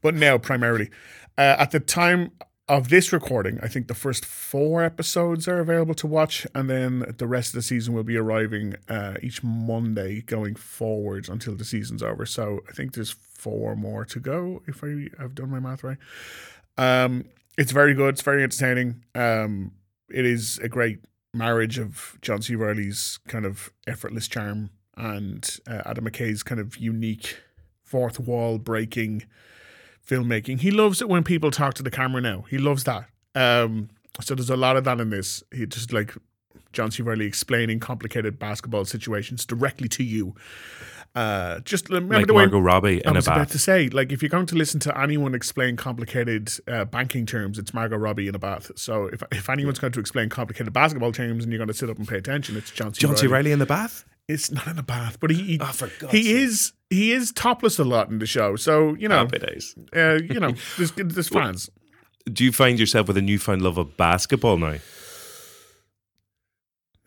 but 0.00 0.14
now 0.14 0.38
primarily. 0.38 0.90
Uh, 1.38 1.56
at 1.58 1.70
the 1.70 1.80
time 1.80 2.32
of 2.72 2.88
this 2.88 3.12
recording, 3.12 3.60
I 3.62 3.68
think 3.68 3.86
the 3.86 3.94
first 3.94 4.24
four 4.24 4.82
episodes 4.82 5.46
are 5.46 5.60
available 5.60 5.92
to 5.96 6.06
watch, 6.06 6.46
and 6.54 6.70
then 6.70 7.14
the 7.18 7.26
rest 7.26 7.50
of 7.50 7.56
the 7.56 7.62
season 7.62 7.92
will 7.92 8.02
be 8.02 8.16
arriving 8.16 8.76
uh, 8.88 9.16
each 9.22 9.44
Monday 9.44 10.22
going 10.22 10.54
forwards 10.54 11.28
until 11.28 11.54
the 11.54 11.66
season's 11.66 12.02
over. 12.02 12.24
So 12.24 12.60
I 12.70 12.72
think 12.72 12.94
there's 12.94 13.10
four 13.10 13.76
more 13.76 14.06
to 14.06 14.18
go 14.18 14.62
if 14.66 14.82
I 14.82 15.10
have 15.20 15.34
done 15.34 15.50
my 15.50 15.60
math 15.60 15.84
right. 15.84 15.98
Um, 16.78 17.26
it's 17.58 17.72
very 17.72 17.92
good. 17.92 18.14
It's 18.14 18.22
very 18.22 18.42
entertaining. 18.42 19.04
Um, 19.14 19.72
it 20.08 20.24
is 20.24 20.58
a 20.62 20.68
great 20.70 21.00
marriage 21.34 21.78
of 21.78 22.16
John 22.22 22.40
C. 22.40 22.54
Reilly's 22.54 23.18
kind 23.28 23.44
of 23.44 23.70
effortless 23.86 24.28
charm 24.28 24.70
and 24.96 25.58
uh, 25.66 25.82
Adam 25.84 26.06
McKay's 26.06 26.42
kind 26.42 26.60
of 26.60 26.78
unique 26.78 27.36
fourth 27.82 28.18
wall 28.18 28.56
breaking 28.56 29.24
filmmaking. 30.06 30.60
He 30.60 30.70
loves 30.70 31.00
it 31.00 31.08
when 31.08 31.24
people 31.24 31.50
talk 31.50 31.74
to 31.74 31.82
the 31.82 31.90
camera 31.90 32.20
now. 32.20 32.44
He 32.48 32.58
loves 32.58 32.84
that. 32.84 33.08
Um, 33.34 33.90
so 34.20 34.34
there's 34.34 34.50
a 34.50 34.56
lot 34.56 34.76
of 34.76 34.84
that 34.84 35.00
in 35.00 35.10
this. 35.10 35.42
He 35.52 35.66
just 35.66 35.92
like 35.92 36.14
John 36.72 36.90
C. 36.90 37.02
Reilly 37.02 37.26
explaining 37.26 37.80
complicated 37.80 38.38
basketball 38.38 38.84
situations 38.84 39.46
directly 39.46 39.88
to 39.88 40.02
you. 40.04 40.34
Uh, 41.14 41.60
just 41.60 41.90
remember 41.90 42.16
Like 42.16 42.26
the 42.26 42.32
way 42.32 42.44
Margot 42.44 42.60
Robbie 42.60 43.04
I 43.04 43.10
in 43.10 43.16
a 43.16 43.18
was 43.18 43.26
about 43.26 43.50
to 43.50 43.58
say, 43.58 43.88
like, 43.90 44.12
if 44.12 44.22
you're 44.22 44.30
going 44.30 44.46
to 44.46 44.54
listen 44.54 44.80
to 44.80 44.98
anyone 44.98 45.34
explain 45.34 45.76
complicated 45.76 46.50
uh, 46.66 46.86
banking 46.86 47.26
terms, 47.26 47.58
it's 47.58 47.74
Margot 47.74 47.98
Robbie 47.98 48.28
in 48.28 48.34
a 48.34 48.38
bath. 48.38 48.70
So 48.76 49.06
if 49.06 49.22
if 49.30 49.50
anyone's 49.50 49.78
going 49.78 49.92
to 49.92 50.00
explain 50.00 50.30
complicated 50.30 50.72
basketball 50.72 51.12
terms 51.12 51.44
and 51.44 51.52
you're 51.52 51.58
going 51.58 51.68
to 51.68 51.74
sit 51.74 51.90
up 51.90 51.98
and 51.98 52.08
pay 52.08 52.16
attention, 52.16 52.56
it's 52.56 52.70
John 52.70 52.94
C. 52.94 53.00
John 53.00 53.16
C. 53.16 53.26
Reilly. 53.26 53.32
Riley 53.34 53.52
in 53.52 53.58
the 53.58 53.66
bath? 53.66 54.06
It's 54.28 54.50
not 54.50 54.66
in 54.68 54.78
a 54.78 54.82
bath, 54.82 55.18
but 55.20 55.30
he 55.30 55.42
he, 55.42 55.58
Oh, 55.60 55.66
he 56.10 56.22
sake. 56.22 56.36
is 56.36 56.72
he 56.90 57.12
is 57.12 57.32
topless 57.32 57.78
a 57.78 57.84
lot 57.84 58.08
in 58.08 58.18
the 58.18 58.26
show. 58.26 58.56
So 58.56 58.94
you 58.94 59.08
know, 59.08 59.26
uh, 59.94 60.18
you 60.22 60.40
know, 60.40 60.52
there's 60.76 60.92
there's 60.92 61.28
fans. 61.28 61.70
Do 62.32 62.44
you 62.44 62.52
find 62.52 62.78
yourself 62.78 63.08
with 63.08 63.16
a 63.16 63.22
newfound 63.22 63.62
love 63.62 63.78
of 63.78 63.96
basketball 63.96 64.56
now? 64.56 64.76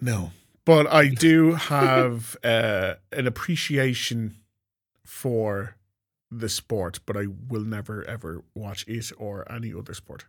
No, 0.01 0.31
but 0.65 0.91
I 0.91 1.07
do 1.07 1.53
have 1.53 2.35
uh, 2.43 2.95
an 3.11 3.27
appreciation 3.27 4.35
for 5.05 5.77
the 6.29 6.49
sport, 6.49 6.99
but 7.05 7.15
I 7.15 7.27
will 7.47 7.63
never 7.63 8.03
ever 8.07 8.43
watch 8.53 8.85
it 8.87 9.11
or 9.17 9.49
any 9.51 9.73
other 9.73 9.93
sport. 9.93 10.25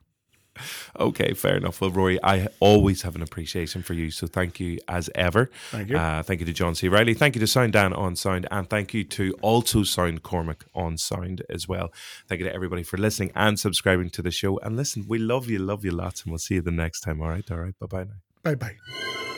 Okay, 0.98 1.32
fair 1.34 1.56
enough. 1.56 1.80
Well, 1.80 1.90
Rory, 1.90 2.22
I 2.22 2.48
always 2.60 3.02
have 3.02 3.16
an 3.16 3.22
appreciation 3.22 3.82
for 3.82 3.94
you, 3.94 4.10
so 4.10 4.26
thank 4.26 4.60
you 4.60 4.78
as 4.88 5.10
ever. 5.14 5.50
Thank 5.70 5.90
you. 5.90 5.96
Uh, 5.96 6.22
thank 6.22 6.40
you 6.40 6.46
to 6.46 6.52
John 6.52 6.74
C. 6.74 6.88
Reilly. 6.88 7.14
Thank 7.14 7.34
you 7.34 7.40
to 7.40 7.46
Sound 7.46 7.72
Dan 7.72 7.92
on 7.92 8.16
Sound, 8.16 8.46
and 8.50 8.68
thank 8.68 8.94
you 8.94 9.04
to 9.04 9.34
also 9.42 9.82
Sound 9.82 10.22
Cormac 10.22 10.64
on 10.74 10.98
Sound 10.98 11.42
as 11.48 11.68
well. 11.68 11.92
Thank 12.28 12.40
you 12.40 12.46
to 12.46 12.54
everybody 12.54 12.82
for 12.82 12.96
listening 12.96 13.32
and 13.34 13.58
subscribing 13.58 14.10
to 14.10 14.22
the 14.22 14.30
show. 14.30 14.58
And 14.58 14.76
listen, 14.76 15.06
we 15.08 15.18
love 15.18 15.48
you, 15.48 15.58
love 15.58 15.84
you 15.84 15.90
lots, 15.90 16.22
and 16.22 16.32
we'll 16.32 16.38
see 16.38 16.54
you 16.54 16.62
the 16.62 16.70
next 16.70 17.00
time. 17.00 17.20
All 17.20 17.28
right, 17.28 17.48
all 17.50 17.58
right. 17.58 17.78
Bye 17.78 17.86
bye 17.86 18.04
now. 18.04 18.14
Bye 18.42 18.54
bye. 18.54 19.36